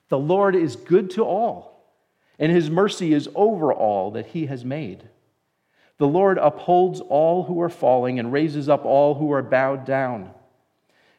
The 0.10 0.20
Lord 0.20 0.56
is 0.56 0.76
good 0.76 1.10
to 1.12 1.24
all, 1.24 1.90
and 2.38 2.52
his 2.52 2.70
mercy 2.70 3.14
is 3.14 3.30
over 3.36 3.74
all 3.74 4.12
that 4.12 4.28
he 4.28 4.46
has 4.46 4.64
made. 4.64 5.10
The 5.98 6.08
Lord 6.08 6.38
upholds 6.38 7.00
all 7.00 7.44
who 7.44 7.62
are 7.62 7.70
falling 7.70 8.20
and 8.20 8.34
raises 8.34 8.68
up 8.68 8.86
all 8.86 9.16
who 9.16 9.32
are 9.32 9.42
bowed 9.42 9.86
down. 9.86 10.32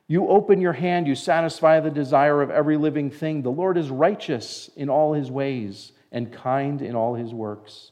You 0.08 0.28
open 0.28 0.60
your 0.60 0.74
hand, 0.74 1.08
you 1.08 1.14
satisfy 1.14 1.80
the 1.80 1.90
desire 1.90 2.42
of 2.42 2.50
every 2.50 2.76
living 2.76 3.10
thing. 3.10 3.42
The 3.42 3.50
Lord 3.50 3.76
is 3.76 3.90
righteous 3.90 4.70
in 4.76 4.88
all 4.88 5.14
his 5.14 5.30
ways 5.30 5.92
and 6.12 6.32
kind 6.32 6.80
in 6.82 6.94
all 6.94 7.14
his 7.14 7.34
works. 7.34 7.90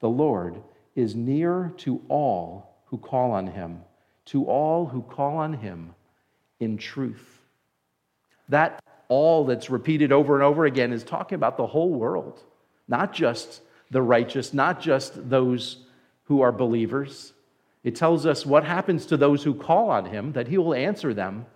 The 0.00 0.08
Lord 0.08 0.62
is 0.96 1.14
near 1.14 1.72
to 1.78 2.02
all 2.08 2.74
who 2.86 2.98
call 2.98 3.32
on 3.32 3.46
him, 3.46 3.82
to 4.26 4.44
all 4.46 4.86
who 4.86 5.02
call 5.02 5.36
on 5.36 5.52
him 5.52 5.94
in 6.58 6.78
truth. 6.78 7.40
That 8.48 8.82
all 9.08 9.44
that's 9.44 9.70
repeated 9.70 10.10
over 10.10 10.34
and 10.34 10.42
over 10.42 10.64
again 10.64 10.92
is 10.92 11.04
talking 11.04 11.36
about 11.36 11.56
the 11.56 11.66
whole 11.66 11.92
world, 11.92 12.42
not 12.88 13.12
just 13.12 13.60
the 13.90 14.02
righteous, 14.02 14.52
not 14.52 14.80
just 14.80 15.30
those 15.30 15.84
who 16.24 16.40
are 16.40 16.52
believers. 16.52 17.32
It 17.82 17.96
tells 17.96 18.26
us 18.26 18.46
what 18.46 18.64
happens 18.64 19.06
to 19.06 19.16
those 19.16 19.42
who 19.42 19.54
call 19.54 19.90
on 19.90 20.06
him, 20.06 20.32
that 20.32 20.48
he 20.48 20.58
will 20.58 20.74
answer 20.74 21.12
them. 21.12 21.46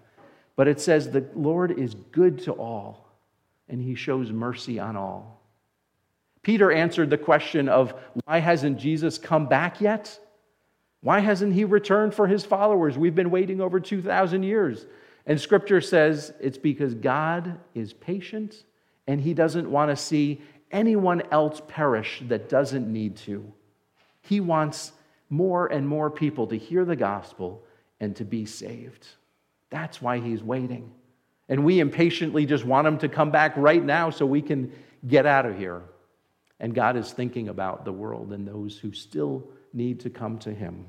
But 0.56 0.68
it 0.68 0.80
says 0.80 1.10
the 1.10 1.26
Lord 1.34 1.78
is 1.78 1.94
good 2.12 2.40
to 2.42 2.52
all, 2.52 3.08
and 3.68 3.80
he 3.80 3.94
shows 3.94 4.30
mercy 4.30 4.78
on 4.78 4.96
all. 4.96 5.42
Peter 6.42 6.70
answered 6.70 7.10
the 7.10 7.18
question 7.18 7.68
of 7.68 7.94
why 8.24 8.38
hasn't 8.38 8.78
Jesus 8.78 9.18
come 9.18 9.46
back 9.46 9.80
yet? 9.80 10.18
Why 11.00 11.20
hasn't 11.20 11.54
he 11.54 11.64
returned 11.64 12.14
for 12.14 12.26
his 12.26 12.44
followers? 12.44 12.98
We've 12.98 13.14
been 13.14 13.30
waiting 13.30 13.60
over 13.60 13.78
2,000 13.80 14.42
years. 14.42 14.86
And 15.26 15.40
scripture 15.40 15.80
says 15.80 16.32
it's 16.40 16.58
because 16.58 16.94
God 16.94 17.58
is 17.74 17.92
patient 17.92 18.64
and 19.06 19.20
he 19.20 19.34
doesn't 19.34 19.70
want 19.70 19.90
to 19.90 19.96
see 19.96 20.40
anyone 20.70 21.22
else 21.30 21.60
perish 21.68 22.22
that 22.28 22.48
doesn't 22.48 22.90
need 22.90 23.16
to. 23.16 23.52
He 24.22 24.40
wants 24.40 24.92
more 25.30 25.66
and 25.66 25.86
more 25.86 26.10
people 26.10 26.46
to 26.48 26.56
hear 26.56 26.84
the 26.84 26.96
gospel 26.96 27.64
and 28.00 28.14
to 28.16 28.24
be 28.24 28.46
saved. 28.46 29.06
That's 29.70 30.00
why 30.00 30.18
he's 30.18 30.42
waiting. 30.42 30.92
And 31.48 31.64
we 31.64 31.80
impatiently 31.80 32.46
just 32.46 32.64
want 32.64 32.86
him 32.86 32.98
to 32.98 33.08
come 33.08 33.30
back 33.30 33.54
right 33.56 33.82
now 33.82 34.10
so 34.10 34.26
we 34.26 34.42
can 34.42 34.72
get 35.06 35.26
out 35.26 35.46
of 35.46 35.56
here. 35.56 35.82
And 36.60 36.74
God 36.74 36.96
is 36.96 37.12
thinking 37.12 37.48
about 37.48 37.84
the 37.84 37.92
world 37.92 38.32
and 38.32 38.46
those 38.46 38.78
who 38.78 38.92
still 38.92 39.48
need 39.72 40.00
to 40.00 40.10
come 40.10 40.38
to 40.40 40.52
him. 40.52 40.86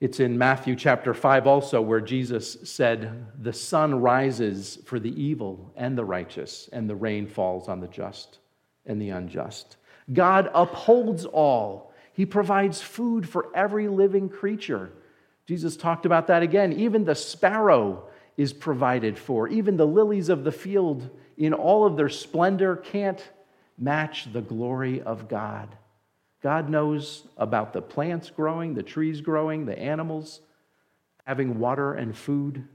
It's 0.00 0.20
in 0.20 0.38
Matthew 0.38 0.76
chapter 0.76 1.12
5 1.12 1.48
also 1.48 1.80
where 1.80 2.00
Jesus 2.00 2.58
said, 2.62 3.26
The 3.42 3.52
sun 3.52 4.00
rises 4.00 4.78
for 4.84 5.00
the 5.00 5.20
evil 5.20 5.72
and 5.74 5.98
the 5.98 6.04
righteous, 6.04 6.68
and 6.72 6.88
the 6.88 6.94
rain 6.94 7.26
falls 7.26 7.68
on 7.68 7.80
the 7.80 7.88
just 7.88 8.38
and 8.86 9.02
the 9.02 9.10
unjust. 9.10 9.77
God 10.12 10.50
upholds 10.54 11.24
all. 11.24 11.92
He 12.12 12.26
provides 12.26 12.80
food 12.80 13.28
for 13.28 13.48
every 13.54 13.88
living 13.88 14.28
creature. 14.28 14.90
Jesus 15.46 15.76
talked 15.76 16.06
about 16.06 16.26
that 16.28 16.42
again. 16.42 16.72
Even 16.72 17.04
the 17.04 17.14
sparrow 17.14 18.08
is 18.36 18.52
provided 18.52 19.18
for. 19.18 19.48
Even 19.48 19.76
the 19.76 19.86
lilies 19.86 20.28
of 20.28 20.44
the 20.44 20.52
field, 20.52 21.10
in 21.36 21.52
all 21.52 21.84
of 21.86 21.96
their 21.96 22.08
splendor, 22.08 22.76
can't 22.76 23.22
match 23.78 24.32
the 24.32 24.42
glory 24.42 25.00
of 25.02 25.28
God. 25.28 25.76
God 26.42 26.68
knows 26.68 27.26
about 27.36 27.72
the 27.72 27.82
plants 27.82 28.30
growing, 28.30 28.74
the 28.74 28.82
trees 28.82 29.20
growing, 29.20 29.66
the 29.66 29.78
animals 29.78 30.40
having 31.28 31.58
water 31.58 31.92
and 31.92 32.16
food. 32.16 32.66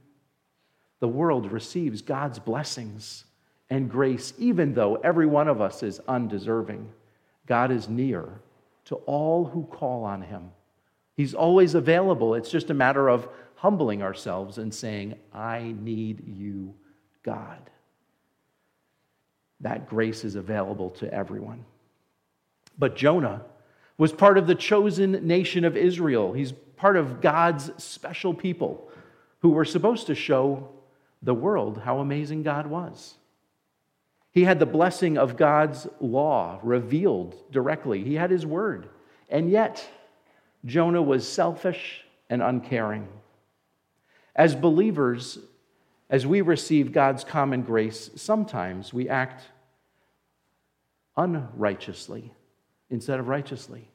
The 1.00 1.08
world 1.08 1.52
receives 1.52 2.04
God's 2.04 2.38
blessings 2.38 3.26
and 3.70 3.90
grace, 3.90 4.34
even 4.38 4.76
though 4.76 4.96
every 4.98 5.26
one 5.26 5.48
of 5.48 5.60
us 5.60 5.82
is 5.82 6.00
undeserving. 6.08 6.88
God 7.46 7.72
is 7.72 7.90
near 7.90 8.42
to 8.86 8.96
all 8.96 9.46
who 9.46 9.64
call 9.66 10.04
on 10.04 10.22
him. 10.22 10.52
He's 11.16 11.34
always 11.34 11.76
available. 11.76 12.34
It's 12.36 12.50
just 12.50 12.70
a 12.70 12.74
matter 12.74 13.08
of 13.08 13.28
humbling 13.56 14.02
ourselves 14.02 14.58
and 14.58 14.74
saying, 14.74 15.16
I 15.34 15.74
need 15.80 16.24
you, 16.28 16.74
God. 17.24 17.70
That 19.62 19.88
grace 19.88 20.26
is 20.26 20.36
available 20.36 20.90
to 20.92 21.14
everyone. 21.14 21.64
But 22.78 22.96
Jonah 22.96 23.44
was 23.98 24.12
part 24.12 24.38
of 24.38 24.48
the 24.48 24.56
chosen 24.56 25.26
nation 25.26 25.64
of 25.64 25.78
Israel. 25.78 26.34
He's 26.34 26.52
part 26.52 26.98
of 26.98 27.22
God's 27.22 27.72
special 27.82 28.34
people 28.34 28.90
who 29.40 29.50
were 29.50 29.66
supposed 29.66 30.08
to 30.08 30.16
show 30.16 30.70
the 31.22 31.34
world 31.34 31.78
how 31.78 32.00
amazing 32.00 32.44
God 32.44 32.68
was. 32.68 33.16
He 34.34 34.44
had 34.44 34.60
the 34.60 34.66
blessing 34.66 35.18
of 35.18 35.38
God's 35.38 35.88
law 36.00 36.60
revealed 36.64 37.36
directly, 37.52 38.04
he 38.04 38.16
had 38.16 38.32
his 38.32 38.46
word. 38.46 38.90
And 39.30 39.50
yet, 39.50 39.88
Jonah 40.66 41.02
was 41.02 41.28
selfish 41.28 42.04
and 42.30 42.42
uncaring. 42.42 43.08
As 44.36 44.56
believers, 44.56 45.38
as 46.10 46.26
we 46.26 46.42
receive 46.42 46.92
God's 46.92 47.24
common 47.24 47.62
grace, 47.62 48.10
sometimes 48.16 48.94
we 48.94 49.08
act 49.08 49.44
unrighteously 51.16 52.34
instead 52.90 53.20
of 53.20 53.28
righteously. 53.28 53.88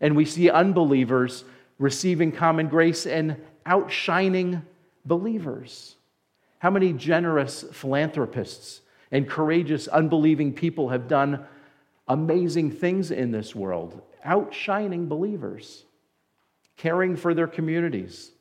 And 0.00 0.16
we 0.16 0.24
see 0.24 0.50
unbelievers 0.50 1.44
receiving 1.78 2.32
common 2.32 2.68
grace 2.68 3.06
and 3.06 3.36
outshining 3.64 4.62
believers. 5.04 5.96
How 6.58 6.70
many 6.70 6.92
generous 6.92 7.64
philanthropists 7.72 8.82
and 9.10 9.28
courageous, 9.28 9.88
unbelieving 9.88 10.52
people 10.52 10.88
have 10.90 11.08
done 11.08 11.44
amazing 12.06 12.70
things 12.70 13.10
in 13.10 13.30
this 13.30 13.54
world, 13.54 14.00
outshining 14.24 15.08
believers, 15.08 15.84
caring 16.76 17.16
for 17.16 17.34
their 17.34 17.46
communities. 17.46 18.32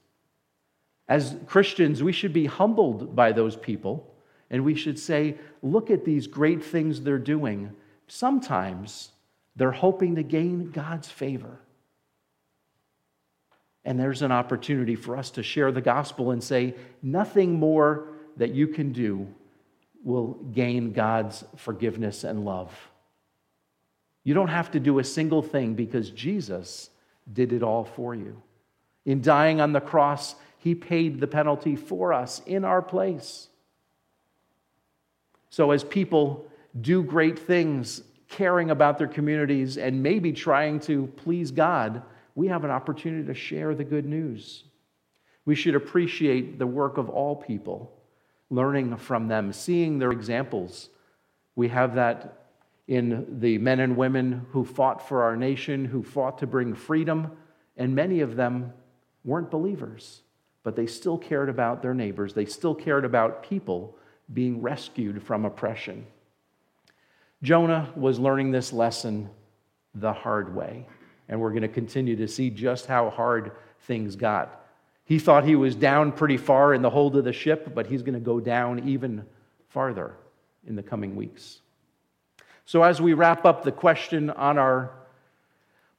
As 1.07 1.35
Christians, 1.45 2.03
we 2.03 2.11
should 2.11 2.33
be 2.33 2.45
humbled 2.45 3.15
by 3.15 3.31
those 3.31 3.55
people 3.55 4.13
and 4.49 4.63
we 4.63 4.75
should 4.75 4.97
say, 4.97 5.37
look 5.61 5.89
at 5.89 6.05
these 6.05 6.27
great 6.27 6.63
things 6.63 7.01
they're 7.01 7.17
doing. 7.17 7.71
Sometimes 8.07 9.11
they're 9.55 9.71
hoping 9.71 10.15
to 10.15 10.23
gain 10.23 10.71
God's 10.71 11.09
favor. 11.09 11.59
And 13.83 13.99
there's 13.99 14.21
an 14.21 14.31
opportunity 14.31 14.95
for 14.95 15.17
us 15.17 15.31
to 15.31 15.43
share 15.43 15.71
the 15.71 15.81
gospel 15.81 16.31
and 16.31 16.43
say, 16.43 16.75
nothing 17.01 17.53
more 17.53 18.09
that 18.37 18.53
you 18.53 18.67
can 18.67 18.91
do 18.91 19.27
will 20.07 20.35
gain 20.53 20.93
God's 20.93 21.43
forgiveness 21.57 22.23
and 22.23 22.45
love. 22.45 22.71
You 24.23 24.33
don't 24.33 24.47
have 24.47 24.71
to 24.71 24.79
do 24.79 24.99
a 24.99 25.03
single 25.03 25.41
thing 25.41 25.73
because 25.73 26.11
Jesus 26.11 26.89
did 27.33 27.51
it 27.51 27.61
all 27.61 27.83
for 27.83 28.15
you. 28.15 28.41
In 29.05 29.21
dying 29.21 29.59
on 29.59 29.73
the 29.73 29.81
cross, 29.81 30.35
he 30.59 30.75
paid 30.75 31.19
the 31.19 31.27
penalty 31.27 31.75
for 31.75 32.13
us 32.13 32.41
in 32.45 32.63
our 32.63 32.81
place. 32.81 33.49
So, 35.49 35.71
as 35.71 35.83
people 35.83 36.49
do 36.79 37.03
great 37.03 37.37
things, 37.37 38.01
caring 38.29 38.71
about 38.71 38.97
their 38.97 39.07
communities, 39.07 39.77
and 39.77 40.01
maybe 40.01 40.31
trying 40.31 40.79
to 40.81 41.07
please 41.17 41.51
God, 41.51 42.01
we 42.33 42.47
have 42.47 42.63
an 42.63 42.71
opportunity 42.71 43.27
to 43.27 43.33
share 43.33 43.75
the 43.75 43.83
good 43.83 44.05
news. 44.05 44.63
We 45.43 45.55
should 45.55 45.75
appreciate 45.75 46.59
the 46.59 46.67
work 46.67 46.97
of 46.97 47.09
all 47.09 47.35
people, 47.35 47.96
learning 48.49 48.97
from 48.97 49.27
them, 49.27 49.51
seeing 49.53 49.99
their 49.99 50.11
examples. 50.11 50.89
We 51.55 51.67
have 51.69 51.95
that 51.95 52.45
in 52.87 53.39
the 53.39 53.57
men 53.57 53.79
and 53.79 53.97
women 53.97 54.45
who 54.51 54.63
fought 54.63 55.07
for 55.07 55.23
our 55.23 55.35
nation, 55.35 55.85
who 55.85 56.03
fought 56.03 56.37
to 56.37 56.47
bring 56.47 56.73
freedom, 56.73 57.31
and 57.75 57.93
many 57.93 58.21
of 58.21 58.35
them 58.35 58.71
weren't 59.25 59.51
believers, 59.51 60.21
but 60.63 60.75
they 60.75 60.87
still 60.87 61.17
cared 61.17 61.49
about 61.49 61.81
their 61.81 61.93
neighbors. 61.93 62.33
They 62.33 62.45
still 62.45 62.73
cared 62.73 63.03
about 63.03 63.43
people 63.43 63.97
being 64.33 64.61
rescued 64.61 65.21
from 65.21 65.45
oppression. 65.45 66.05
Jonah 67.43 67.91
was 67.95 68.19
learning 68.19 68.51
this 68.51 68.73
lesson 68.73 69.29
the 69.93 70.13
hard 70.13 70.55
way, 70.55 70.87
and 71.27 71.39
we're 71.39 71.51
going 71.51 71.61
to 71.61 71.67
continue 71.67 72.15
to 72.15 72.27
see 72.27 72.49
just 72.49 72.85
how 72.85 73.09
hard 73.09 73.51
things 73.81 74.15
got. 74.15 74.66
He 75.07 75.19
thought 75.19 75.45
he 75.45 75.55
was 75.55 75.73
down 75.73 76.11
pretty 76.11 76.35
far 76.35 76.73
in 76.73 76.81
the 76.81 76.89
hold 76.89 77.15
of 77.15 77.23
the 77.23 77.31
ship, 77.31 77.73
but 77.73 77.87
he's 77.87 78.03
going 78.03 78.13
to 78.13 78.19
go 78.19 78.41
down 78.41 78.87
even 78.87 79.25
farther 79.69 80.15
in 80.67 80.75
the 80.75 80.83
coming 80.83 81.15
weeks. 81.15 81.61
So, 82.65 82.83
as 82.83 83.01
we 83.01 83.13
wrap 83.13 83.45
up, 83.45 83.63
the 83.63 83.71
question 83.71 84.29
on 84.29 84.57
our 84.57 84.91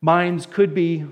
minds 0.03 0.45
could 0.45 0.75
be 0.75 1.07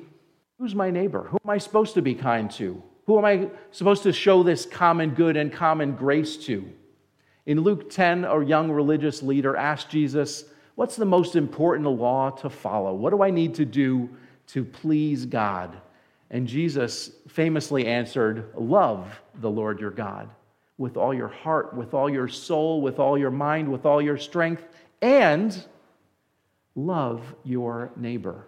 who's 0.59 0.75
my 0.75 0.91
neighbor? 0.91 1.29
Who 1.31 1.39
am 1.43 1.51
I 1.51 1.57
supposed 1.57 1.95
to 1.95 2.03
be 2.03 2.15
kind 2.15 2.51
to? 2.53 2.83
Who 3.07 3.17
am 3.17 3.25
I 3.25 3.49
supposed 3.71 4.03
to 4.03 4.13
show 4.13 4.43
this 4.43 4.67
common 4.67 5.11
good 5.15 5.39
and 5.39 5.51
common 5.51 5.95
grace 5.95 6.37
to? 6.45 6.71
In 7.47 7.61
Luke 7.61 7.89
10, 7.89 8.27
a 8.27 8.45
young 8.45 8.71
religious 8.71 9.23
leader 9.23 9.57
asked 9.57 9.89
Jesus, 9.89 10.45
What's 10.75 10.97
the 10.97 11.07
most 11.07 11.35
important 11.35 11.89
law 11.89 12.29
to 12.29 12.51
follow? 12.51 12.93
What 12.93 13.11
do 13.11 13.23
I 13.23 13.31
need 13.31 13.55
to 13.55 13.65
do 13.65 14.11
to 14.49 14.67
please 14.67 15.25
God? 15.25 15.75
And 16.31 16.47
Jesus 16.47 17.11
famously 17.29 17.87
answered, 17.87 18.53
Love 18.57 19.21
the 19.35 19.51
Lord 19.51 19.81
your 19.81 19.91
God 19.91 20.29
with 20.79 20.97
all 20.97 21.15
your 21.15 21.29
heart, 21.29 21.75
with 21.75 21.95
all 21.95 22.11
your 22.11 22.29
soul, 22.29 22.83
with 22.83 22.99
all 22.99 23.17
your 23.17 23.31
mind, 23.31 23.71
with 23.71 23.87
all 23.87 24.03
your 24.03 24.19
strength, 24.19 24.67
and 25.01 25.65
love 26.75 27.35
your 27.45 27.91
neighbor. 27.97 28.47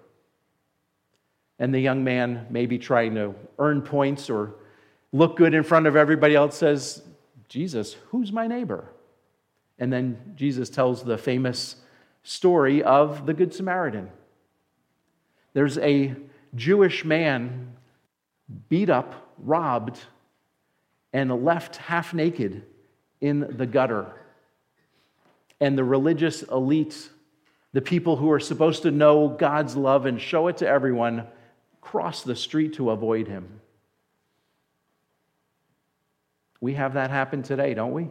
And 1.59 1.75
the 1.75 1.81
young 1.81 2.05
man, 2.05 2.47
maybe 2.51 2.79
trying 2.79 3.15
to 3.15 3.35
earn 3.59 3.83
points 3.83 4.29
or 4.29 4.55
look 5.13 5.37
good 5.37 5.55
in 5.55 5.63
front 5.63 5.87
of 5.87 5.97
everybody 5.97 6.35
else, 6.35 6.57
says, 6.57 7.03
Jesus, 7.49 7.95
who's 8.11 8.31
my 8.31 8.47
neighbor? 8.47 8.93
And 9.79 9.93
then 9.93 10.35
Jesus 10.37 10.69
tells 10.69 11.03
the 11.03 11.17
famous 11.17 11.77
story 12.23 12.83
of 12.83 13.27
the 13.27 13.33
Good 13.33 13.55
Samaritan. 13.55 14.11
There's 15.55 15.79
a 15.79 16.15
Jewish 16.55 17.05
man 17.05 17.73
beat 18.69 18.91
up, 18.91 19.33
robbed, 19.39 19.99
and 21.13 21.45
left 21.45 21.77
half 21.77 22.15
naked 22.15 22.65
in 23.21 23.57
the 23.57 23.67
gutter. 23.67 24.07
And 25.61 25.77
the 25.77 25.85
religious 25.85 26.43
elite, 26.43 27.09
the 27.73 27.81
people 27.81 28.17
who 28.17 28.31
are 28.31 28.41
supposed 28.41 28.83
to 28.83 28.91
know 28.91 29.29
God's 29.29 29.77
love 29.77 30.07
and 30.07 30.21
show 30.21 30.49
it 30.49 30.59
to 30.59 30.69
everyone, 30.69 31.27
cross 31.81 32.23
the 32.23 32.37
street 32.37 32.75
to 32.75 32.91
avoid 32.91 33.29
him. 33.29 33.61
We 36.61 36.75
have 36.75 36.95
that 36.95 37.11
happen 37.11 37.43
today, 37.43 37.75
don't 37.75 37.93
we? 37.93 38.09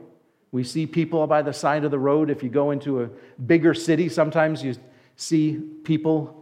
We 0.51 0.63
see 0.63 0.87
people 0.87 1.25
by 1.27 1.41
the 1.41 1.53
side 1.53 1.83
of 1.83 1.91
the 1.91 1.99
road. 1.99 2.29
If 2.29 2.41
you 2.41 2.49
go 2.49 2.71
into 2.71 3.03
a 3.03 3.09
bigger 3.45 3.73
city, 3.73 4.07
sometimes 4.09 4.63
you 4.63 4.75
see 5.15 5.57
people 5.83 6.36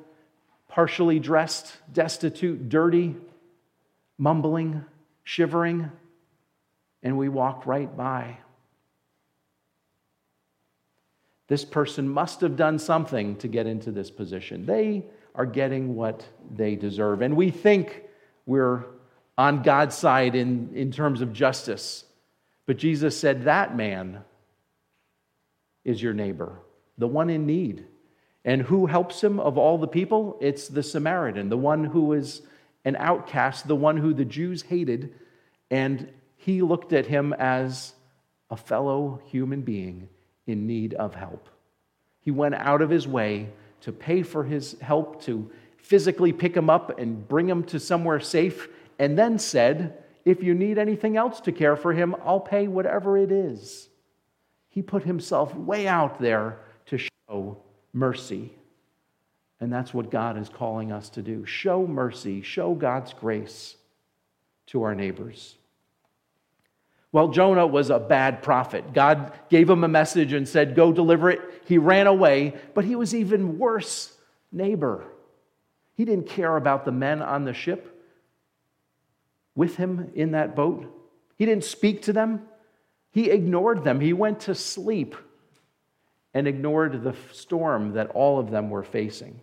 partially 0.75 1.19
dressed, 1.19 1.77
destitute, 1.93 2.67
dirty, 2.67 3.15
mumbling, 4.17 4.83
shivering, 5.23 5.89
and 7.01 7.17
we 7.17 7.29
walk 7.29 7.65
right 7.65 7.95
by. 7.95 8.37
This 11.47 11.63
person 11.63 12.09
must 12.09 12.41
have 12.41 12.57
done 12.57 12.77
something 12.77 13.37
to 13.37 13.47
get 13.47 13.67
into 13.67 13.89
this 13.89 14.11
position. 14.11 14.65
They 14.65 15.05
are 15.33 15.45
getting 15.45 15.95
what 15.95 16.25
they 16.53 16.75
deserve. 16.75 17.21
And 17.21 17.37
we 17.37 17.51
think 17.51 18.03
we're 18.45 18.83
on 19.37 19.63
God's 19.63 19.95
side 19.95 20.35
in, 20.35 20.71
in 20.75 20.91
terms 20.91 21.21
of 21.21 21.31
justice. 21.31 22.03
But 22.65 22.75
Jesus 22.75 23.17
said, 23.17 23.45
That 23.45 23.77
man 23.77 24.25
is 25.85 26.03
your 26.03 26.13
neighbor, 26.13 26.59
the 26.97 27.07
one 27.07 27.29
in 27.29 27.45
need. 27.45 27.85
And 28.45 28.61
who 28.61 28.85
helps 28.85 29.23
him 29.23 29.39
of 29.39 29.57
all 29.57 29.79
the 29.79 29.87
people? 29.87 30.37
It's 30.39 30.67
the 30.67 30.83
Samaritan, 30.83 31.49
the 31.49 31.57
one 31.57 31.83
who 31.83 32.13
is 32.13 32.43
an 32.85 32.95
outcast, 32.97 33.67
the 33.67 33.75
one 33.75 33.97
who 33.97 34.13
the 34.13 34.23
Jews 34.23 34.61
hated. 34.61 35.15
And 35.71 36.09
he 36.37 36.61
looked 36.61 36.93
at 36.93 37.07
him 37.07 37.33
as 37.33 37.93
a 38.51 38.55
fellow 38.55 39.19
human 39.25 39.61
being 39.61 40.07
in 40.45 40.67
need 40.67 40.93
of 40.93 41.15
help. 41.15 41.49
He 42.21 42.29
went 42.29 42.53
out 42.53 42.83
of 42.83 42.91
his 42.91 43.07
way 43.07 43.49
to 43.81 43.91
pay 43.91 44.21
for 44.21 44.43
his 44.43 44.79
help, 44.79 45.23
to 45.23 45.49
physically 45.77 46.31
pick 46.31 46.55
him 46.55 46.69
up 46.69 46.99
and 46.99 47.27
bring 47.27 47.49
him 47.49 47.63
to 47.63 47.79
somewhere 47.79 48.19
safe, 48.19 48.67
and 48.99 49.17
then 49.17 49.39
said, 49.39 50.03
If 50.23 50.43
you 50.43 50.53
need 50.53 50.77
anything 50.77 51.17
else 51.17 51.41
to 51.41 51.51
care 51.51 51.75
for 51.75 51.93
him, 51.93 52.15
I'll 52.23 52.39
pay 52.39 52.67
whatever 52.67 53.17
it 53.17 53.31
is. 53.31 53.89
He 54.69 54.83
put 54.83 55.03
himself 55.03 55.55
way 55.55 55.87
out 55.87 56.19
there 56.19 56.59
to 56.87 56.99
show 56.99 57.57
mercy. 57.95 58.51
And 59.59 59.71
that's 59.71 59.93
what 59.93 60.11
God 60.11 60.37
is 60.37 60.49
calling 60.49 60.91
us 60.91 61.09
to 61.11 61.21
do 61.21 61.45
show 61.45 61.87
mercy, 61.87 62.41
show 62.43 62.75
God's 62.75 63.13
grace 63.13 63.75
to 64.67 64.83
our 64.83 64.93
neighbors. 64.93 65.55
Well, 67.11 67.29
Jonah 67.29 67.65
was 67.65 67.89
a 67.89 67.97
bad 67.97 68.43
prophet. 68.43 68.93
God 68.93 69.31
gave 69.49 69.69
him 69.69 69.85
a 69.85 69.87
message 69.87 70.33
and 70.33 70.47
said, 70.47 70.75
Go 70.75 70.91
deliver 70.91 71.29
it. 71.29 71.39
He 71.65 71.77
ran 71.77 72.07
away, 72.07 72.53
but 72.73 72.83
he 72.83 72.97
was 72.97 73.15
even 73.15 73.57
worse 73.57 74.13
neighbor. 74.51 75.05
He 75.95 76.03
didn't 76.03 76.27
care 76.27 76.57
about 76.57 76.83
the 76.83 76.91
men 76.91 77.21
on 77.21 77.45
the 77.45 77.53
ship 77.53 78.03
with 79.55 79.77
him 79.77 80.11
in 80.13 80.31
that 80.31 80.57
boat. 80.57 80.85
He 81.37 81.45
didn't 81.45 81.63
speak 81.63 82.01
to 82.03 82.13
them. 82.13 82.41
He 83.11 83.29
ignored 83.29 83.85
them. 83.85 84.01
He 84.01 84.11
went 84.11 84.41
to 84.41 84.53
sleep 84.53 85.15
and 86.35 86.47
ignored 86.47 87.01
the 87.01 87.15
storm 87.31 87.93
that 87.93 88.11
all 88.11 88.37
of 88.37 88.51
them 88.51 88.69
were 88.69 88.83
facing. 88.83 89.39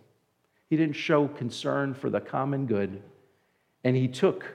He 0.69 0.77
didn't 0.77 0.95
show 0.95 1.27
concern 1.27 1.95
for 1.95 2.09
the 2.09 2.21
common 2.21 2.67
good, 2.67 3.01
and 3.83 3.95
he 3.95 4.07
took 4.07 4.45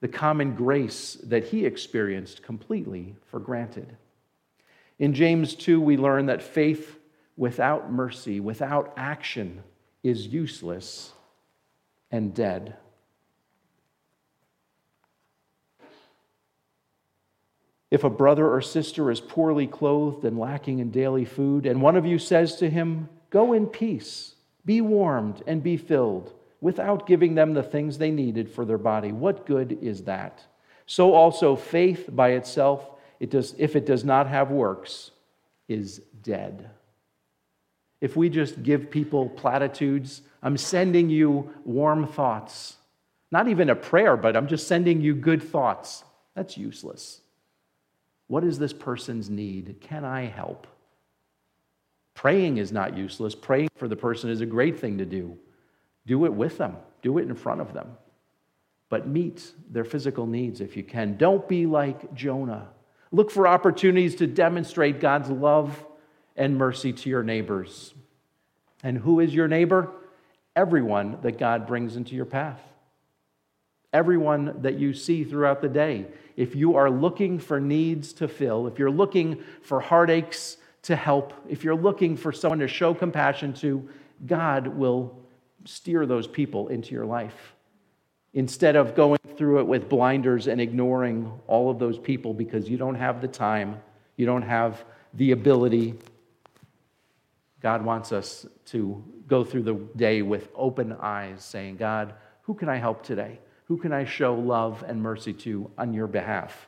the 0.00 0.08
common 0.08 0.54
grace 0.54 1.18
that 1.24 1.44
he 1.44 1.66
experienced 1.66 2.44
completely 2.44 3.16
for 3.26 3.40
granted. 3.40 3.96
In 5.00 5.12
James 5.12 5.54
2, 5.56 5.80
we 5.80 5.96
learn 5.96 6.26
that 6.26 6.42
faith 6.42 6.98
without 7.36 7.92
mercy, 7.92 8.38
without 8.38 8.94
action, 8.96 9.62
is 10.04 10.28
useless 10.28 11.12
and 12.12 12.32
dead. 12.32 12.76
If 17.90 18.04
a 18.04 18.10
brother 18.10 18.48
or 18.48 18.60
sister 18.60 19.10
is 19.10 19.20
poorly 19.20 19.66
clothed 19.66 20.24
and 20.24 20.38
lacking 20.38 20.78
in 20.78 20.90
daily 20.90 21.24
food, 21.24 21.66
and 21.66 21.82
one 21.82 21.96
of 21.96 22.06
you 22.06 22.18
says 22.18 22.56
to 22.56 22.70
him, 22.70 23.08
Go 23.30 23.52
in 23.52 23.66
peace, 23.66 24.34
be 24.64 24.80
warmed, 24.80 25.42
and 25.46 25.62
be 25.62 25.76
filled, 25.76 26.32
without 26.60 27.06
giving 27.06 27.34
them 27.34 27.54
the 27.54 27.62
things 27.62 27.98
they 27.98 28.10
needed 28.10 28.48
for 28.48 28.64
their 28.64 28.78
body. 28.78 29.12
What 29.12 29.46
good 29.46 29.78
is 29.80 30.04
that? 30.04 30.44
So 30.86 31.14
also, 31.14 31.56
faith 31.56 32.08
by 32.10 32.30
itself, 32.30 32.88
it 33.18 33.30
does, 33.30 33.54
if 33.58 33.76
it 33.76 33.86
does 33.86 34.04
not 34.04 34.26
have 34.26 34.50
works, 34.50 35.10
is 35.68 36.00
dead. 36.22 36.70
If 38.00 38.16
we 38.16 38.28
just 38.28 38.62
give 38.62 38.90
people 38.90 39.28
platitudes, 39.28 40.22
I'm 40.42 40.56
sending 40.56 41.10
you 41.10 41.52
warm 41.64 42.06
thoughts. 42.06 42.76
Not 43.30 43.48
even 43.48 43.70
a 43.70 43.76
prayer, 43.76 44.16
but 44.16 44.36
I'm 44.36 44.48
just 44.48 44.66
sending 44.66 45.00
you 45.00 45.14
good 45.14 45.42
thoughts. 45.42 46.02
That's 46.34 46.56
useless. 46.56 47.19
What 48.30 48.44
is 48.44 48.60
this 48.60 48.72
person's 48.72 49.28
need? 49.28 49.78
Can 49.80 50.04
I 50.04 50.26
help? 50.26 50.68
Praying 52.14 52.58
is 52.58 52.70
not 52.70 52.96
useless. 52.96 53.34
Praying 53.34 53.70
for 53.74 53.88
the 53.88 53.96
person 53.96 54.30
is 54.30 54.40
a 54.40 54.46
great 54.46 54.78
thing 54.78 54.98
to 54.98 55.04
do. 55.04 55.36
Do 56.06 56.24
it 56.26 56.32
with 56.32 56.56
them, 56.56 56.76
do 57.02 57.18
it 57.18 57.22
in 57.22 57.34
front 57.34 57.60
of 57.60 57.74
them. 57.74 57.88
But 58.88 59.08
meet 59.08 59.50
their 59.68 59.82
physical 59.84 60.28
needs 60.28 60.60
if 60.60 60.76
you 60.76 60.84
can. 60.84 61.16
Don't 61.16 61.48
be 61.48 61.66
like 61.66 62.14
Jonah. 62.14 62.68
Look 63.10 63.32
for 63.32 63.48
opportunities 63.48 64.14
to 64.16 64.28
demonstrate 64.28 65.00
God's 65.00 65.28
love 65.28 65.84
and 66.36 66.56
mercy 66.56 66.92
to 66.92 67.10
your 67.10 67.24
neighbors. 67.24 67.94
And 68.84 68.96
who 68.96 69.18
is 69.18 69.34
your 69.34 69.48
neighbor? 69.48 69.90
Everyone 70.54 71.18
that 71.22 71.36
God 71.36 71.66
brings 71.66 71.96
into 71.96 72.14
your 72.14 72.26
path. 72.26 72.62
Everyone 73.92 74.62
that 74.62 74.78
you 74.78 74.94
see 74.94 75.24
throughout 75.24 75.60
the 75.60 75.68
day. 75.68 76.06
If 76.36 76.54
you 76.54 76.76
are 76.76 76.90
looking 76.90 77.38
for 77.38 77.60
needs 77.60 78.12
to 78.14 78.28
fill, 78.28 78.66
if 78.66 78.78
you're 78.78 78.90
looking 78.90 79.42
for 79.62 79.80
heartaches 79.80 80.58
to 80.82 80.96
help, 80.96 81.34
if 81.48 81.64
you're 81.64 81.74
looking 81.74 82.16
for 82.16 82.32
someone 82.32 82.60
to 82.60 82.68
show 82.68 82.94
compassion 82.94 83.52
to, 83.54 83.88
God 84.26 84.68
will 84.68 85.18
steer 85.64 86.06
those 86.06 86.26
people 86.26 86.68
into 86.68 86.92
your 86.92 87.04
life 87.04 87.54
instead 88.32 88.76
of 88.76 88.94
going 88.94 89.18
through 89.36 89.58
it 89.58 89.66
with 89.66 89.88
blinders 89.88 90.46
and 90.46 90.60
ignoring 90.60 91.32
all 91.46 91.70
of 91.70 91.78
those 91.78 91.98
people 91.98 92.32
because 92.32 92.68
you 92.68 92.76
don't 92.76 92.94
have 92.94 93.20
the 93.20 93.28
time, 93.28 93.80
you 94.16 94.26
don't 94.26 94.42
have 94.42 94.84
the 95.14 95.32
ability. 95.32 95.94
God 97.60 97.84
wants 97.84 98.12
us 98.12 98.46
to 98.66 99.02
go 99.26 99.44
through 99.44 99.62
the 99.62 99.74
day 99.96 100.22
with 100.22 100.48
open 100.54 100.92
eyes, 101.00 101.44
saying, 101.44 101.76
God, 101.76 102.14
who 102.42 102.54
can 102.54 102.68
I 102.68 102.76
help 102.76 103.02
today? 103.02 103.40
Who 103.70 103.76
can 103.76 103.92
I 103.92 104.04
show 104.04 104.34
love 104.34 104.82
and 104.88 105.00
mercy 105.00 105.32
to 105.32 105.70
on 105.78 105.94
your 105.94 106.08
behalf? 106.08 106.66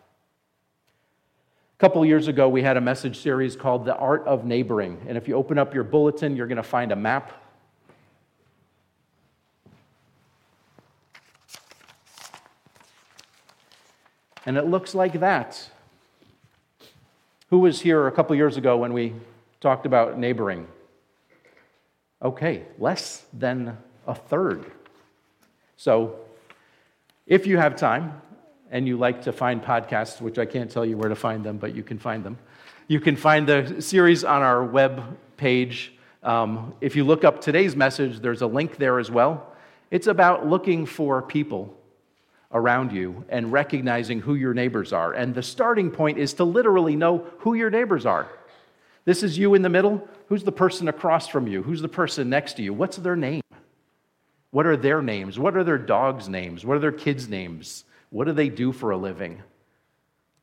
A 1.76 1.80
couple 1.80 2.06
years 2.06 2.28
ago, 2.28 2.48
we 2.48 2.62
had 2.62 2.76
a 2.76 2.80
message 2.80 3.18
series 3.18 3.56
called 3.56 3.84
The 3.84 3.96
Art 3.96 4.24
of 4.24 4.44
Neighboring. 4.44 5.04
And 5.08 5.18
if 5.18 5.26
you 5.26 5.34
open 5.34 5.58
up 5.58 5.74
your 5.74 5.82
bulletin, 5.82 6.36
you're 6.36 6.46
going 6.46 6.58
to 6.58 6.62
find 6.62 6.92
a 6.92 6.96
map 6.96 7.32
And 14.46 14.56
it 14.56 14.66
looks 14.66 14.94
like 14.94 15.18
that. 15.18 15.70
Who 17.50 17.58
was 17.58 17.80
here 17.80 18.06
a 18.06 18.12
couple 18.12 18.36
years 18.36 18.56
ago 18.56 18.76
when 18.76 18.92
we 18.92 19.14
talked 19.60 19.86
about 19.86 20.18
neighboring? 20.18 20.68
Okay, 22.22 22.62
less 22.78 23.24
than 23.32 23.76
a 24.06 24.14
third. 24.14 24.70
So, 25.76 26.16
if 27.26 27.46
you 27.46 27.58
have 27.58 27.76
time 27.76 28.20
and 28.70 28.86
you 28.86 28.96
like 28.96 29.22
to 29.22 29.32
find 29.32 29.62
podcasts, 29.62 30.20
which 30.20 30.38
I 30.38 30.46
can't 30.46 30.70
tell 30.70 30.84
you 30.84 30.96
where 30.96 31.08
to 31.08 31.14
find 31.14 31.44
them, 31.44 31.58
but 31.58 31.74
you 31.74 31.82
can 31.82 31.98
find 31.98 32.24
them, 32.24 32.38
you 32.88 33.00
can 33.00 33.16
find 33.16 33.46
the 33.46 33.80
series 33.80 34.24
on 34.24 34.42
our 34.42 34.64
web 34.64 35.02
page. 35.36 35.92
Um, 36.22 36.74
if 36.80 36.96
you 36.96 37.04
look 37.04 37.24
up 37.24 37.40
today's 37.40 37.76
message, 37.76 38.20
there's 38.20 38.42
a 38.42 38.46
link 38.46 38.76
there 38.76 38.98
as 38.98 39.10
well. 39.10 39.54
It's 39.90 40.06
about 40.06 40.46
looking 40.46 40.86
for 40.86 41.20
people 41.22 41.78
around 42.52 42.92
you 42.92 43.24
and 43.28 43.52
recognizing 43.52 44.20
who 44.20 44.34
your 44.34 44.54
neighbors 44.54 44.92
are. 44.92 45.12
And 45.12 45.34
the 45.34 45.42
starting 45.42 45.90
point 45.90 46.18
is 46.18 46.34
to 46.34 46.44
literally 46.44 46.96
know 46.96 47.26
who 47.38 47.54
your 47.54 47.70
neighbors 47.70 48.06
are. 48.06 48.28
This 49.04 49.22
is 49.22 49.36
you 49.36 49.54
in 49.54 49.62
the 49.62 49.68
middle. 49.68 50.06
Who's 50.28 50.44
the 50.44 50.52
person 50.52 50.88
across 50.88 51.28
from 51.28 51.46
you? 51.46 51.62
Who's 51.62 51.82
the 51.82 51.88
person 51.88 52.30
next 52.30 52.54
to 52.54 52.62
you? 52.62 52.72
What's 52.72 52.96
their 52.98 53.16
name? 53.16 53.41
What 54.52 54.66
are 54.66 54.76
their 54.76 55.00
names? 55.00 55.38
What 55.38 55.56
are 55.56 55.64
their 55.64 55.78
dogs' 55.78 56.28
names? 56.28 56.64
What 56.64 56.76
are 56.76 56.80
their 56.80 56.92
kids' 56.92 57.26
names? 57.26 57.84
What 58.10 58.26
do 58.26 58.32
they 58.32 58.50
do 58.50 58.70
for 58.70 58.90
a 58.90 58.98
living? 58.98 59.42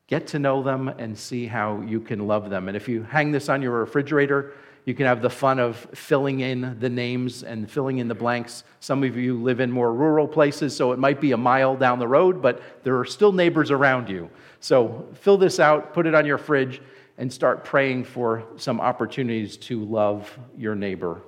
Get 0.08 0.26
to 0.28 0.40
know 0.40 0.64
them 0.64 0.88
and 0.88 1.16
see 1.16 1.46
how 1.46 1.80
you 1.82 2.00
can 2.00 2.26
love 2.26 2.50
them. 2.50 2.66
And 2.66 2.76
if 2.76 2.88
you 2.88 3.04
hang 3.04 3.30
this 3.30 3.48
on 3.48 3.62
your 3.62 3.70
refrigerator, 3.70 4.52
you 4.84 4.94
can 4.94 5.06
have 5.06 5.22
the 5.22 5.30
fun 5.30 5.60
of 5.60 5.76
filling 5.94 6.40
in 6.40 6.76
the 6.80 6.88
names 6.88 7.44
and 7.44 7.70
filling 7.70 7.98
in 7.98 8.08
the 8.08 8.14
blanks. 8.16 8.64
Some 8.80 9.04
of 9.04 9.16
you 9.16 9.40
live 9.40 9.60
in 9.60 9.70
more 9.70 9.94
rural 9.94 10.26
places, 10.26 10.74
so 10.74 10.90
it 10.90 10.98
might 10.98 11.20
be 11.20 11.30
a 11.30 11.36
mile 11.36 11.76
down 11.76 12.00
the 12.00 12.08
road, 12.08 12.42
but 12.42 12.60
there 12.82 12.98
are 12.98 13.04
still 13.04 13.30
neighbors 13.30 13.70
around 13.70 14.08
you. 14.08 14.28
So 14.58 15.06
fill 15.14 15.38
this 15.38 15.60
out, 15.60 15.94
put 15.94 16.08
it 16.08 16.16
on 16.16 16.26
your 16.26 16.38
fridge, 16.38 16.82
and 17.16 17.32
start 17.32 17.64
praying 17.64 18.02
for 18.02 18.42
some 18.56 18.80
opportunities 18.80 19.56
to 19.58 19.84
love 19.84 20.36
your 20.56 20.74
neighbor. 20.74 21.22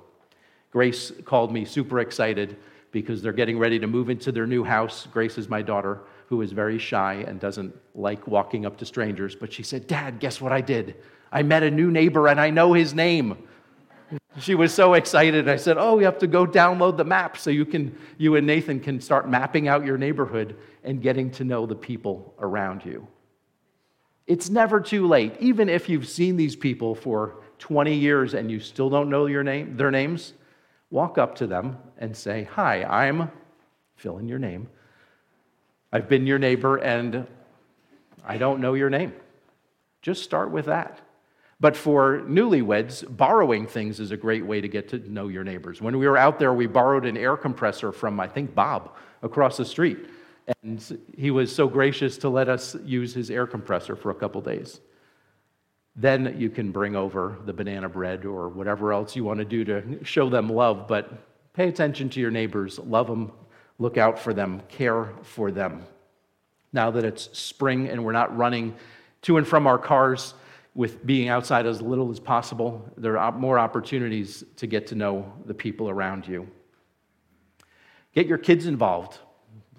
Grace 0.71 1.13
called 1.23 1.53
me 1.53 1.63
super 1.63 2.01
excited 2.01 2.57
because 2.93 3.21
they're 3.21 3.33
getting 3.33 3.57
ready 3.57 3.77
to 3.79 3.87
move 3.87 4.09
into 4.09 4.31
their 4.31 4.47
new 4.47 4.63
house. 4.63 5.07
Grace 5.11 5.37
is 5.37 5.49
my 5.49 5.61
daughter, 5.61 5.99
who 6.27 6.41
is 6.41 6.53
very 6.53 6.79
shy 6.79 7.25
and 7.27 7.39
doesn't 7.39 7.75
like 7.95 8.25
walking 8.27 8.65
up 8.65 8.77
to 8.77 8.85
strangers, 8.85 9.35
but 9.35 9.51
she 9.51 9.63
said, 9.63 9.87
Dad, 9.87 10.19
guess 10.19 10.39
what 10.39 10.53
I 10.53 10.61
did? 10.61 10.95
I 11.31 11.43
met 11.43 11.63
a 11.63 11.71
new 11.71 11.91
neighbor 11.91 12.29
and 12.29 12.39
I 12.39 12.51
know 12.51 12.71
his 12.71 12.93
name. 12.93 13.35
She 14.39 14.53
was 14.53 14.71
so 14.71 14.93
excited. 14.93 15.49
I 15.49 15.55
said, 15.55 15.77
Oh, 15.77 15.97
you 15.97 16.05
have 16.05 16.19
to 16.19 16.27
go 16.27 16.45
download 16.45 16.97
the 16.97 17.03
map 17.03 17.35
so 17.37 17.49
you, 17.49 17.65
can, 17.65 17.97
you 18.19 18.35
and 18.35 18.45
Nathan 18.45 18.79
can 18.79 19.01
start 19.01 19.27
mapping 19.27 19.67
out 19.67 19.83
your 19.83 19.97
neighborhood 19.97 20.55
and 20.83 21.01
getting 21.01 21.31
to 21.31 21.43
know 21.43 21.65
the 21.65 21.75
people 21.75 22.35
around 22.39 22.85
you. 22.85 23.07
It's 24.27 24.49
never 24.49 24.79
too 24.79 25.07
late. 25.07 25.33
Even 25.39 25.67
if 25.67 25.89
you've 25.89 26.07
seen 26.07 26.37
these 26.37 26.55
people 26.55 26.93
for 26.93 27.41
20 27.57 27.93
years 27.93 28.35
and 28.35 28.51
you 28.51 28.59
still 28.59 28.89
don't 28.89 29.09
know 29.09 29.25
your 29.25 29.43
name, 29.43 29.75
their 29.75 29.91
names, 29.91 30.33
walk 30.93 31.17
up 31.17 31.33
to 31.33 31.47
them 31.47 31.75
and 31.97 32.15
say, 32.15 32.43
Hi, 32.53 32.83
I'm, 32.83 33.31
fill 33.95 34.19
in 34.19 34.29
your 34.29 34.37
name. 34.37 34.69
I've 35.91 36.07
been 36.07 36.27
your 36.27 36.39
neighbor 36.39 36.77
and 36.77 37.27
I 38.23 38.37
don't 38.37 38.61
know 38.61 38.75
your 38.75 38.91
name. 38.91 39.13
Just 40.03 40.23
start 40.23 40.51
with 40.51 40.65
that. 40.65 41.01
But 41.59 41.75
for 41.75 42.21
newlyweds, 42.27 43.05
borrowing 43.17 43.65
things 43.65 43.99
is 43.99 44.11
a 44.11 44.17
great 44.17 44.45
way 44.45 44.61
to 44.61 44.67
get 44.67 44.87
to 44.89 44.99
know 45.11 45.29
your 45.29 45.43
neighbors. 45.43 45.81
When 45.81 45.97
we 45.97 46.07
were 46.07 46.17
out 46.17 46.37
there, 46.37 46.53
we 46.53 46.67
borrowed 46.67 47.05
an 47.05 47.17
air 47.17 47.37
compressor 47.37 47.91
from, 47.91 48.19
I 48.19 48.27
think, 48.27 48.53
Bob 48.53 48.95
across 49.23 49.57
the 49.57 49.65
street. 49.65 49.97
And 50.61 50.99
he 51.17 51.31
was 51.31 51.55
so 51.55 51.67
gracious 51.67 52.17
to 52.19 52.29
let 52.29 52.49
us 52.49 52.75
use 52.83 53.13
his 53.13 53.31
air 53.31 53.47
compressor 53.47 53.95
for 53.95 54.11
a 54.11 54.15
couple 54.15 54.41
days. 54.41 54.81
Then 55.95 56.35
you 56.39 56.49
can 56.49 56.71
bring 56.71 56.95
over 56.95 57.37
the 57.45 57.53
banana 57.53 57.87
bread 57.87 58.25
or 58.25 58.49
whatever 58.49 58.91
else 58.91 59.15
you 59.15 59.23
want 59.23 59.39
to 59.39 59.45
do 59.45 59.63
to 59.63 60.03
show 60.03 60.29
them 60.29 60.49
love. 60.49 60.87
But 60.87 61.11
pay 61.53 61.67
attention 61.67 62.09
to 62.11 62.19
your 62.19 62.31
neighbors, 62.31 62.79
love 62.79 63.07
them, 63.07 63.31
look 63.77 63.97
out 63.97 64.17
for 64.17 64.33
them, 64.33 64.61
care 64.69 65.09
for 65.21 65.51
them. 65.51 65.85
Now 66.71 66.89
that 66.91 67.03
it's 67.03 67.29
spring 67.37 67.89
and 67.89 68.03
we're 68.03 68.11
not 68.11 68.35
running 68.35 68.75
to 69.23 69.37
and 69.37 69.47
from 69.47 69.67
our 69.67 69.77
cars 69.77 70.33
with 70.75 71.05
being 71.05 71.29
outside 71.29 71.67
as 71.67 71.81
little 71.81 72.09
as 72.09 72.19
possible, 72.19 72.91
there 72.97 73.17
are 73.17 73.31
more 73.31 73.59
opportunities 73.59 74.43
to 74.57 74.65
get 74.65 74.87
to 74.87 74.95
know 74.95 75.31
the 75.45 75.53
people 75.53 75.89
around 75.89 76.27
you. 76.27 76.47
Get 78.15 78.25
your 78.25 78.39
kids 78.39 78.65
involved. 78.65 79.19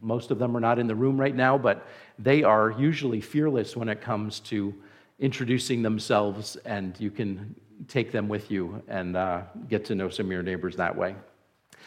Most 0.01 0.31
of 0.31 0.39
them 0.39 0.57
are 0.57 0.61
not 0.61 0.79
in 0.79 0.87
the 0.87 0.95
room 0.95 1.21
right 1.21 1.35
now, 1.35 1.59
but 1.59 1.87
they 2.19 2.45
are 2.45 2.71
usually 2.71 3.21
fearless 3.21 3.77
when 3.77 3.89
it 3.89 4.01
comes 4.01 4.39
to 4.41 4.75
introducing 5.19 5.83
themselves, 5.83 6.57
and 6.65 6.99
you 6.99 7.11
can 7.11 7.55
take 7.89 8.13
them 8.13 8.29
with 8.29 8.51
you 8.51 8.83
and 8.89 9.17
uh, 9.17 9.43
get 9.69 9.85
to 9.87 9.95
know 9.95 10.09
some 10.09 10.27
of 10.27 10.33
your 10.33 10.43
neighbors 10.43 10.77
that 10.77 10.95
way. 10.97 11.15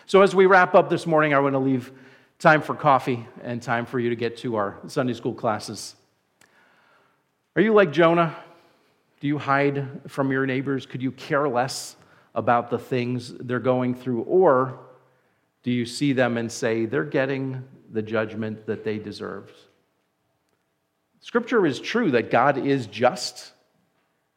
So, 0.06 0.22
as 0.22 0.36
we 0.36 0.46
wrap 0.46 0.76
up 0.76 0.90
this 0.90 1.06
morning, 1.06 1.34
I 1.34 1.40
want 1.40 1.54
to 1.54 1.60
leave 1.60 1.92
time 2.40 2.62
for 2.62 2.76
coffee 2.76 3.26
and 3.44 3.62
time 3.62 3.86
for 3.86 4.00
you 4.00 4.10
to 4.10 4.16
get 4.16 4.38
to 4.38 4.56
our 4.56 4.78
Sunday 4.88 5.14
school 5.14 5.34
classes. 5.34 5.96
Are 7.56 7.62
you 7.62 7.74
like 7.74 7.92
Jonah? 7.92 8.36
Do 9.20 9.28
you 9.28 9.40
hide 9.40 9.88
from 10.08 10.32
your 10.32 10.46
neighbors? 10.46 10.86
Could 10.86 11.02
you 11.02 11.12
care 11.12 11.50
less 11.50 11.96
about 12.36 12.70
the 12.70 12.78
things 12.78 13.34
they're 13.34 13.60
going 13.60 13.96
through? 13.96 14.22
Or 14.22 14.80
do 15.64 15.72
you 15.72 15.86
see 15.86 16.14
them 16.14 16.38
and 16.38 16.52
say, 16.52 16.86
they're 16.86 17.04
getting 17.04 17.64
the 17.92 18.02
judgment 18.02 18.68
that 18.68 18.84
they 18.84 19.00
deserve? 19.00 19.52
Scripture 21.28 21.66
is 21.66 21.82
true 21.82 22.12
that 22.12 22.32
God 22.32 22.58
is 22.58 22.88
just 22.88 23.52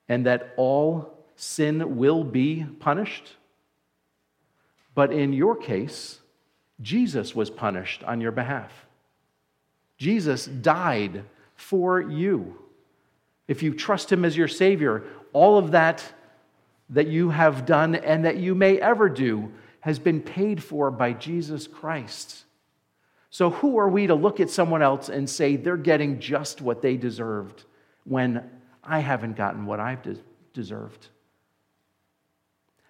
and 0.09 0.27
that 0.27 0.55
all 0.57 1.25
sin 1.37 1.97
will 1.97 2.25
be 2.25 2.67
punished. 2.81 3.37
But 4.97 5.13
in 5.13 5.33
your 5.33 5.55
case, 5.55 6.19
Jesus 6.81 7.33
was 7.33 7.49
punished 7.49 8.03
on 8.03 8.21
your 8.21 8.33
behalf. 8.33 8.73
Jesus 9.99 10.47
died 10.47 11.23
for 11.55 12.01
you. 12.01 12.57
If 13.47 13.63
you 13.63 13.73
trust 13.73 14.11
him 14.11 14.25
as 14.25 14.37
your 14.37 14.49
Savior, 14.49 15.05
all 15.33 15.59
of 15.59 15.71
that 15.71 16.03
that 16.89 17.07
you 17.07 17.31
have 17.31 17.67
done 17.67 17.95
and 17.95 18.25
that 18.25 18.39
you 18.39 18.57
may 18.57 18.81
ever 18.81 19.09
do 19.09 19.53
has 19.79 20.01
been 20.01 20.21
paid 20.21 20.61
for 20.61 20.91
by 20.91 21.13
Jesus 21.13 21.69
Christ. 21.69 22.47
So, 23.31 23.51
who 23.51 23.79
are 23.79 23.89
we 23.89 24.09
to 24.09 24.15
look 24.15 24.41
at 24.41 24.51
someone 24.51 24.83
else 24.83 25.09
and 25.09 25.31
say 25.31 25.55
they're 25.55 25.77
getting 25.77 26.19
just 26.19 26.61
what 26.61 26.83
they 26.83 26.97
deserved 26.97 27.65
when 28.05 28.49
I 28.83 28.99
haven't 28.99 29.37
gotten 29.37 29.67
what 29.67 29.79
I've 29.79 30.03
de- 30.03 30.17
deserved? 30.53 31.09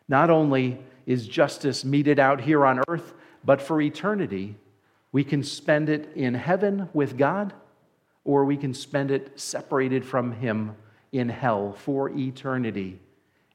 Not 0.09 0.31
only 0.31 0.81
is 1.05 1.29
justice 1.29 1.85
meted 1.85 2.19
out 2.19 2.41
here 2.41 2.65
on 2.65 2.83
earth, 2.89 3.13
but 3.45 3.61
for 3.61 3.83
eternity, 3.83 4.57
we 5.13 5.25
can 5.25 5.43
spend 5.43 5.91
it 5.91 6.11
in 6.17 6.35
heaven 6.35 6.89
with 6.95 7.19
God, 7.19 7.53
or 8.25 8.45
we 8.47 8.57
can 8.57 8.73
spend 8.73 9.11
it 9.11 9.39
separated 9.39 10.05
from 10.05 10.33
Him 10.33 10.75
in 11.13 11.29
hell 11.29 11.73
for 11.73 12.09
eternity. 12.11 12.99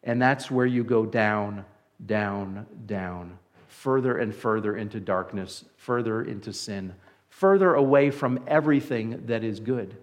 And 0.04 0.22
that's 0.22 0.52
where 0.52 0.66
you 0.66 0.84
go 0.84 1.06
down, 1.06 1.66
down, 2.06 2.68
down, 2.86 3.40
further 3.76 4.18
and 4.18 4.34
further 4.34 4.76
into 4.78 5.00
darkness, 5.00 5.66
further 5.78 6.24
into 6.24 6.54
sin, 6.54 6.96
further 7.30 7.76
away 7.76 8.10
from 8.10 8.40
everything 8.48 9.26
that 9.28 9.44
is 9.44 9.60
good. 9.60 9.96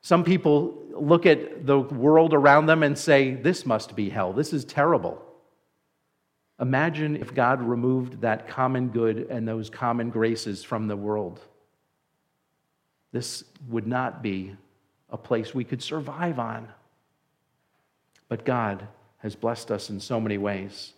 Some 0.00 0.24
people 0.24 0.82
look 0.90 1.26
at 1.26 1.66
the 1.66 1.78
world 1.78 2.34
around 2.34 2.66
them 2.66 2.82
and 2.82 2.98
say, 2.98 3.34
This 3.34 3.64
must 3.64 3.94
be 3.94 4.10
hell. 4.10 4.32
This 4.32 4.52
is 4.52 4.64
terrible. 4.64 5.22
Imagine 6.60 7.16
if 7.16 7.34
God 7.34 7.62
removed 7.62 8.20
that 8.22 8.48
common 8.48 8.88
good 8.88 9.26
and 9.30 9.46
those 9.46 9.70
common 9.70 10.10
graces 10.10 10.64
from 10.64 10.88
the 10.88 10.96
world. 10.96 11.40
This 13.12 13.44
would 13.68 13.86
not 13.86 14.22
be 14.22 14.56
a 15.10 15.18
place 15.18 15.54
we 15.54 15.64
could 15.64 15.82
survive 15.82 16.38
on. 16.38 16.68
But 18.28 18.44
God 18.44 18.88
has 19.18 19.36
blessed 19.36 19.70
us 19.70 19.90
in 19.90 20.00
so 20.00 20.20
many 20.20 20.38
ways. 20.38 20.94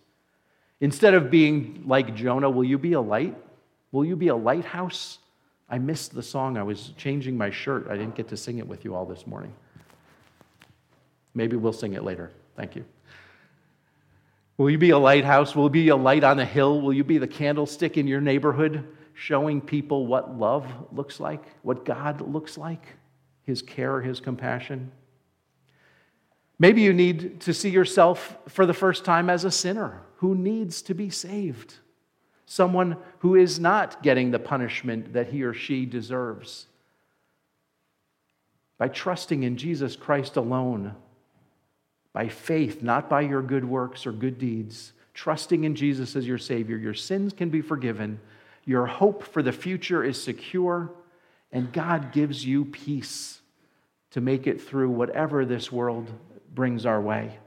Instead 0.80 1.14
of 1.14 1.30
being 1.30 1.82
like 1.86 2.14
Jonah, 2.14 2.50
will 2.50 2.64
you 2.64 2.78
be 2.78 2.94
a 2.94 3.00
light? 3.00 3.36
Will 3.92 4.04
you 4.04 4.16
be 4.16 4.28
a 4.28 4.36
lighthouse? 4.36 5.18
I 5.68 5.78
missed 5.78 6.14
the 6.14 6.22
song. 6.22 6.56
I 6.56 6.62
was 6.62 6.92
changing 6.96 7.36
my 7.36 7.50
shirt. 7.50 7.86
I 7.88 7.96
didn't 7.96 8.14
get 8.14 8.28
to 8.28 8.36
sing 8.36 8.58
it 8.58 8.66
with 8.66 8.84
you 8.84 8.94
all 8.94 9.06
this 9.06 9.26
morning. 9.26 9.54
Maybe 11.34 11.56
we'll 11.56 11.72
sing 11.72 11.94
it 11.94 12.04
later. 12.04 12.30
Thank 12.56 12.76
you. 12.76 12.84
Will 14.56 14.70
you 14.70 14.78
be 14.78 14.90
a 14.90 14.98
lighthouse? 14.98 15.56
Will 15.56 15.64
you 15.64 15.70
be 15.70 15.88
a 15.88 15.96
light 15.96 16.22
on 16.22 16.38
a 16.38 16.44
hill? 16.44 16.80
Will 16.80 16.92
you 16.92 17.02
be 17.02 17.18
the 17.18 17.26
candlestick 17.26 17.96
in 17.96 18.06
your 18.06 18.20
neighborhood, 18.20 18.84
showing 19.14 19.60
people 19.60 20.06
what 20.06 20.38
love 20.38 20.66
looks 20.92 21.18
like, 21.18 21.42
what 21.62 21.84
God 21.84 22.20
looks 22.20 22.56
like, 22.56 22.84
His 23.44 23.62
care, 23.62 24.00
His 24.00 24.20
compassion? 24.20 24.92
Maybe 26.58 26.82
you 26.82 26.92
need 26.92 27.40
to 27.40 27.52
see 27.52 27.70
yourself 27.70 28.36
for 28.48 28.64
the 28.64 28.74
first 28.74 29.04
time 29.04 29.28
as 29.28 29.44
a 29.44 29.50
sinner 29.50 30.00
who 30.24 30.34
needs 30.34 30.80
to 30.80 30.94
be 30.94 31.10
saved, 31.10 31.74
someone 32.46 32.96
who 33.18 33.34
is 33.34 33.60
not 33.60 34.02
getting 34.02 34.30
the 34.30 34.38
punishment 34.38 35.12
that 35.12 35.26
he 35.26 35.42
or 35.42 35.52
she 35.52 35.84
deserves. 35.84 36.66
By 38.78 38.88
trusting 38.88 39.42
in 39.42 39.58
Jesus 39.58 39.96
Christ 39.96 40.36
alone, 40.36 40.94
by 42.14 42.28
faith, 42.28 42.82
not 42.82 43.10
by 43.10 43.20
your 43.20 43.42
good 43.42 43.66
works 43.66 44.06
or 44.06 44.12
good 44.12 44.38
deeds, 44.38 44.94
trusting 45.12 45.64
in 45.64 45.74
Jesus 45.74 46.16
as 46.16 46.26
your 46.26 46.38
Savior, 46.38 46.78
your 46.78 46.94
sins 46.94 47.34
can 47.34 47.50
be 47.50 47.60
forgiven, 47.60 48.18
your 48.64 48.86
hope 48.86 49.24
for 49.24 49.42
the 49.42 49.52
future 49.52 50.02
is 50.02 50.22
secure, 50.22 50.90
and 51.52 51.70
God 51.70 52.12
gives 52.12 52.46
you 52.46 52.64
peace 52.64 53.42
to 54.12 54.22
make 54.22 54.46
it 54.46 54.62
through 54.62 54.88
whatever 54.88 55.44
this 55.44 55.70
world 55.70 56.10
brings 56.54 56.86
our 56.86 57.02
way. 57.02 57.40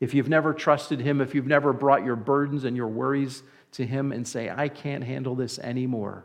If 0.00 0.14
you've 0.14 0.28
never 0.28 0.54
trusted 0.54 1.00
Him, 1.00 1.20
if 1.20 1.34
you've 1.34 1.46
never 1.46 1.72
brought 1.72 2.04
your 2.04 2.16
burdens 2.16 2.64
and 2.64 2.76
your 2.76 2.88
worries 2.88 3.42
to 3.72 3.86
Him 3.86 4.12
and 4.12 4.26
say, 4.26 4.50
I 4.50 4.68
can't 4.68 5.04
handle 5.04 5.34
this 5.34 5.58
anymore, 5.58 6.24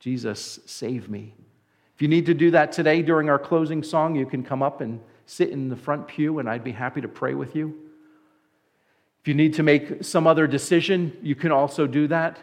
Jesus, 0.00 0.58
save 0.66 1.08
me. 1.08 1.34
If 1.94 2.02
you 2.02 2.08
need 2.08 2.26
to 2.26 2.34
do 2.34 2.50
that 2.50 2.72
today 2.72 3.02
during 3.02 3.28
our 3.28 3.38
closing 3.38 3.82
song, 3.82 4.16
you 4.16 4.26
can 4.26 4.42
come 4.42 4.62
up 4.62 4.80
and 4.80 5.00
sit 5.26 5.50
in 5.50 5.68
the 5.68 5.76
front 5.76 6.08
pew, 6.08 6.38
and 6.38 6.48
I'd 6.48 6.64
be 6.64 6.72
happy 6.72 7.00
to 7.00 7.08
pray 7.08 7.34
with 7.34 7.54
you. 7.54 7.78
If 9.22 9.28
you 9.28 9.34
need 9.34 9.54
to 9.54 9.62
make 9.62 10.04
some 10.04 10.26
other 10.26 10.46
decision, 10.46 11.16
you 11.22 11.34
can 11.34 11.52
also 11.52 11.86
do 11.86 12.08
that. 12.08 12.38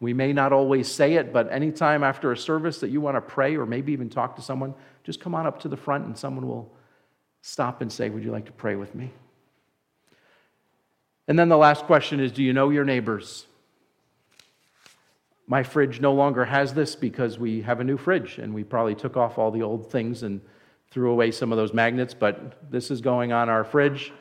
We 0.00 0.12
may 0.12 0.32
not 0.32 0.52
always 0.52 0.90
say 0.90 1.14
it, 1.14 1.32
but 1.32 1.52
anytime 1.52 2.02
after 2.02 2.32
a 2.32 2.36
service 2.36 2.80
that 2.80 2.90
you 2.90 3.00
want 3.00 3.16
to 3.16 3.20
pray 3.20 3.56
or 3.56 3.66
maybe 3.66 3.92
even 3.92 4.08
talk 4.10 4.36
to 4.36 4.42
someone, 4.42 4.74
just 5.04 5.20
come 5.20 5.34
on 5.34 5.46
up 5.46 5.60
to 5.60 5.68
the 5.68 5.76
front 5.76 6.06
and 6.06 6.18
someone 6.18 6.48
will 6.48 6.72
stop 7.42 7.82
and 7.82 7.92
say, 7.92 8.10
Would 8.10 8.24
you 8.24 8.32
like 8.32 8.46
to 8.46 8.52
pray 8.52 8.74
with 8.74 8.94
me? 8.94 9.12
And 11.26 11.38
then 11.38 11.48
the 11.48 11.56
last 11.56 11.84
question 11.84 12.20
is 12.20 12.32
Do 12.32 12.42
you 12.42 12.52
know 12.52 12.70
your 12.70 12.84
neighbors? 12.84 13.46
My 15.46 15.62
fridge 15.62 16.00
no 16.00 16.12
longer 16.14 16.44
has 16.44 16.72
this 16.72 16.96
because 16.96 17.38
we 17.38 17.60
have 17.62 17.80
a 17.80 17.84
new 17.84 17.98
fridge 17.98 18.38
and 18.38 18.54
we 18.54 18.64
probably 18.64 18.94
took 18.94 19.16
off 19.16 19.38
all 19.38 19.50
the 19.50 19.62
old 19.62 19.90
things 19.90 20.22
and 20.22 20.40
threw 20.90 21.10
away 21.10 21.30
some 21.32 21.50
of 21.50 21.58
those 21.58 21.74
magnets, 21.74 22.14
but 22.14 22.70
this 22.70 22.88
is 22.88 23.00
going 23.00 23.32
on 23.32 23.48
our 23.48 23.64
fridge, 23.64 24.12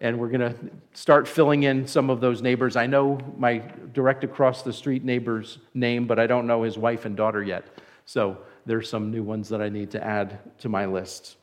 and 0.00 0.16
we're 0.16 0.28
going 0.28 0.40
to 0.40 0.54
start 0.94 1.26
filling 1.26 1.64
in 1.64 1.86
some 1.88 2.08
of 2.08 2.20
those 2.20 2.40
neighbors. 2.40 2.76
I 2.76 2.86
know 2.86 3.18
my 3.36 3.58
direct 3.92 4.22
across 4.22 4.62
the 4.62 4.72
street 4.72 5.04
neighbor's 5.04 5.58
name, 5.74 6.06
but 6.06 6.20
I 6.20 6.28
don't 6.28 6.46
know 6.46 6.62
his 6.62 6.78
wife 6.78 7.04
and 7.04 7.16
daughter 7.16 7.42
yet. 7.42 7.66
So 8.06 8.38
there's 8.64 8.88
some 8.88 9.10
new 9.10 9.24
ones 9.24 9.48
that 9.48 9.60
I 9.60 9.68
need 9.68 9.90
to 9.90 10.04
add 10.04 10.38
to 10.60 10.68
my 10.68 10.86
list. 10.86 11.36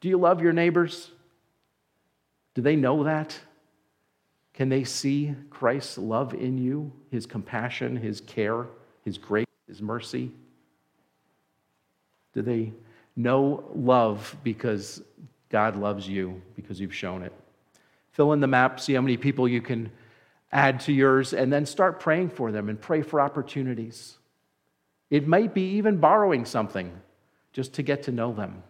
Do 0.00 0.08
you 0.08 0.16
love 0.16 0.40
your 0.40 0.52
neighbors? 0.52 1.10
Do 2.54 2.62
they 2.62 2.76
know 2.76 3.02
that? 3.02 3.36
Can 4.60 4.68
they 4.68 4.84
see 4.84 5.34
Christ's 5.48 5.96
love 5.96 6.34
in 6.34 6.58
you, 6.58 6.92
his 7.10 7.24
compassion, 7.24 7.96
his 7.96 8.20
care, 8.20 8.66
his 9.06 9.16
grace, 9.16 9.46
his 9.66 9.80
mercy? 9.80 10.32
Do 12.34 12.42
they 12.42 12.74
know 13.16 13.64
love 13.74 14.36
because 14.44 15.02
God 15.48 15.76
loves 15.76 16.06
you 16.06 16.42
because 16.56 16.78
you've 16.78 16.94
shown 16.94 17.22
it. 17.22 17.32
Fill 18.12 18.34
in 18.34 18.40
the 18.40 18.46
map, 18.46 18.80
see 18.80 18.92
how 18.92 19.00
many 19.00 19.16
people 19.16 19.48
you 19.48 19.62
can 19.62 19.90
add 20.52 20.80
to 20.80 20.92
yours, 20.92 21.32
and 21.32 21.50
then 21.50 21.64
start 21.64 21.98
praying 21.98 22.28
for 22.28 22.52
them 22.52 22.68
and 22.68 22.78
pray 22.78 23.00
for 23.00 23.18
opportunities. 23.18 24.18
It 25.08 25.26
might 25.26 25.54
be 25.54 25.70
even 25.76 25.96
borrowing 25.96 26.44
something 26.44 26.92
just 27.54 27.72
to 27.72 27.82
get 27.82 28.02
to 28.02 28.12
know 28.12 28.34
them. 28.34 28.62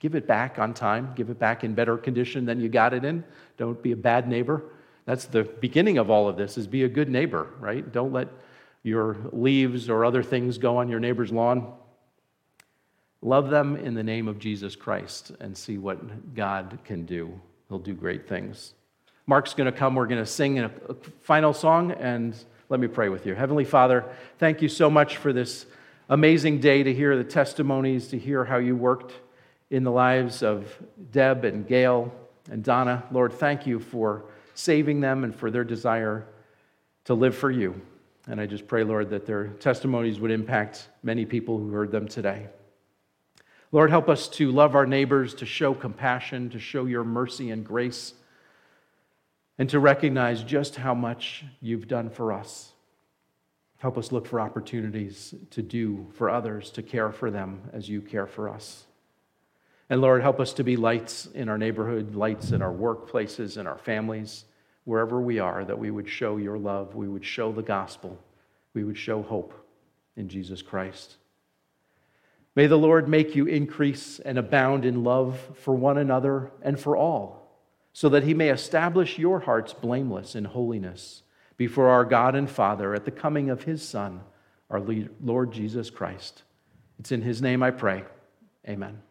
Give 0.00 0.16
it 0.16 0.26
back 0.26 0.58
on 0.58 0.74
time, 0.74 1.12
give 1.14 1.30
it 1.30 1.38
back 1.38 1.62
in 1.62 1.74
better 1.74 1.96
condition 1.96 2.44
than 2.44 2.58
you 2.58 2.68
got 2.68 2.92
it 2.92 3.04
in. 3.04 3.22
Don't 3.56 3.80
be 3.80 3.92
a 3.92 3.96
bad 3.96 4.26
neighbor. 4.26 4.64
That's 5.08 5.24
the 5.24 5.44
beginning 5.44 5.96
of 5.96 6.10
all 6.10 6.28
of 6.28 6.36
this 6.36 6.58
is 6.58 6.66
be 6.66 6.84
a 6.84 6.88
good 6.88 7.08
neighbor, 7.08 7.46
right? 7.60 7.90
Don't 7.90 8.12
let 8.12 8.28
your 8.82 9.16
leaves 9.32 9.88
or 9.88 10.04
other 10.04 10.22
things 10.22 10.58
go 10.58 10.76
on 10.76 10.90
your 10.90 11.00
neighbor's 11.00 11.32
lawn. 11.32 11.72
Love 13.22 13.48
them 13.48 13.74
in 13.76 13.94
the 13.94 14.02
name 14.02 14.28
of 14.28 14.38
Jesus 14.38 14.76
Christ 14.76 15.32
and 15.40 15.56
see 15.56 15.78
what 15.78 16.34
God 16.34 16.78
can 16.84 17.06
do. 17.06 17.40
He'll 17.70 17.78
do 17.78 17.94
great 17.94 18.28
things. 18.28 18.74
Mark's 19.26 19.54
going 19.54 19.64
to 19.64 19.72
come. 19.72 19.94
We're 19.94 20.06
going 20.06 20.22
to 20.22 20.30
sing 20.30 20.58
a 20.58 20.70
final 21.22 21.54
song, 21.54 21.92
and 21.92 22.36
let 22.68 22.78
me 22.78 22.86
pray 22.86 23.08
with 23.08 23.24
you. 23.24 23.34
Heavenly 23.34 23.64
Father, 23.64 24.04
thank 24.36 24.60
you 24.60 24.68
so 24.68 24.90
much 24.90 25.16
for 25.16 25.32
this 25.32 25.64
amazing 26.10 26.60
day 26.60 26.82
to 26.82 26.92
hear 26.92 27.16
the 27.16 27.24
testimonies, 27.24 28.08
to 28.08 28.18
hear 28.18 28.44
how 28.44 28.58
you 28.58 28.76
worked 28.76 29.14
in 29.70 29.84
the 29.84 29.90
lives 29.90 30.42
of 30.42 30.76
Deb 31.12 31.46
and 31.46 31.66
Gail 31.66 32.12
and 32.50 32.62
Donna. 32.62 33.04
Lord, 33.10 33.32
thank 33.32 33.66
you 33.66 33.80
for 33.80 34.24
saving 34.58 35.00
them 35.00 35.22
and 35.22 35.34
for 35.34 35.52
their 35.52 35.62
desire 35.62 36.26
to 37.04 37.14
live 37.14 37.36
for 37.36 37.50
you. 37.50 37.80
And 38.26 38.40
I 38.40 38.46
just 38.46 38.66
pray, 38.66 38.82
Lord, 38.82 39.08
that 39.10 39.24
their 39.24 39.46
testimonies 39.46 40.18
would 40.18 40.32
impact 40.32 40.88
many 41.02 41.24
people 41.24 41.58
who 41.58 41.70
heard 41.70 41.92
them 41.92 42.08
today. 42.08 42.48
Lord, 43.70 43.90
help 43.90 44.08
us 44.08 44.26
to 44.30 44.50
love 44.50 44.74
our 44.74 44.84
neighbors, 44.84 45.32
to 45.34 45.46
show 45.46 45.74
compassion, 45.74 46.50
to 46.50 46.58
show 46.58 46.86
your 46.86 47.04
mercy 47.04 47.50
and 47.50 47.64
grace, 47.64 48.14
and 49.58 49.70
to 49.70 49.78
recognize 49.78 50.42
just 50.42 50.74
how 50.74 50.94
much 50.94 51.44
you've 51.60 51.86
done 51.86 52.10
for 52.10 52.32
us. 52.32 52.72
Help 53.78 53.96
us 53.96 54.10
look 54.10 54.26
for 54.26 54.40
opportunities 54.40 55.34
to 55.50 55.62
do 55.62 56.08
for 56.14 56.28
others, 56.28 56.70
to 56.72 56.82
care 56.82 57.12
for 57.12 57.30
them 57.30 57.62
as 57.72 57.88
you 57.88 58.00
care 58.00 58.26
for 58.26 58.48
us. 58.48 58.86
And 59.88 60.00
Lord, 60.00 60.20
help 60.20 60.40
us 60.40 60.52
to 60.54 60.64
be 60.64 60.76
lights 60.76 61.26
in 61.26 61.48
our 61.48 61.56
neighborhood, 61.56 62.14
lights 62.14 62.50
in 62.50 62.60
our 62.60 62.72
workplaces, 62.72 63.56
in 63.56 63.66
our 63.66 63.78
families, 63.78 64.44
wherever 64.88 65.20
we 65.20 65.38
are, 65.38 65.66
that 65.66 65.78
we 65.78 65.90
would 65.90 66.08
show 66.08 66.38
your 66.38 66.56
love, 66.56 66.94
we 66.94 67.06
would 67.06 67.22
show 67.22 67.52
the 67.52 67.60
gospel, 67.60 68.18
we 68.72 68.82
would 68.82 68.96
show 68.96 69.20
hope 69.22 69.52
in 70.16 70.30
Jesus 70.30 70.62
Christ. 70.62 71.16
May 72.56 72.68
the 72.68 72.78
Lord 72.78 73.06
make 73.06 73.36
you 73.36 73.44
increase 73.44 74.18
and 74.18 74.38
abound 74.38 74.86
in 74.86 75.04
love 75.04 75.38
for 75.56 75.74
one 75.74 75.98
another 75.98 76.50
and 76.62 76.80
for 76.80 76.96
all, 76.96 77.54
so 77.92 78.08
that 78.08 78.24
he 78.24 78.32
may 78.32 78.48
establish 78.48 79.18
your 79.18 79.40
hearts 79.40 79.74
blameless 79.74 80.34
in 80.34 80.46
holiness 80.46 81.22
before 81.58 81.88
our 81.88 82.06
God 82.06 82.34
and 82.34 82.48
Father 82.48 82.94
at 82.94 83.04
the 83.04 83.10
coming 83.10 83.50
of 83.50 83.64
his 83.64 83.86
Son, 83.86 84.22
our 84.70 84.80
Lord 85.22 85.52
Jesus 85.52 85.90
Christ. 85.90 86.44
It's 86.98 87.12
in 87.12 87.20
his 87.20 87.42
name 87.42 87.62
I 87.62 87.72
pray. 87.72 88.04
Amen. 88.66 89.02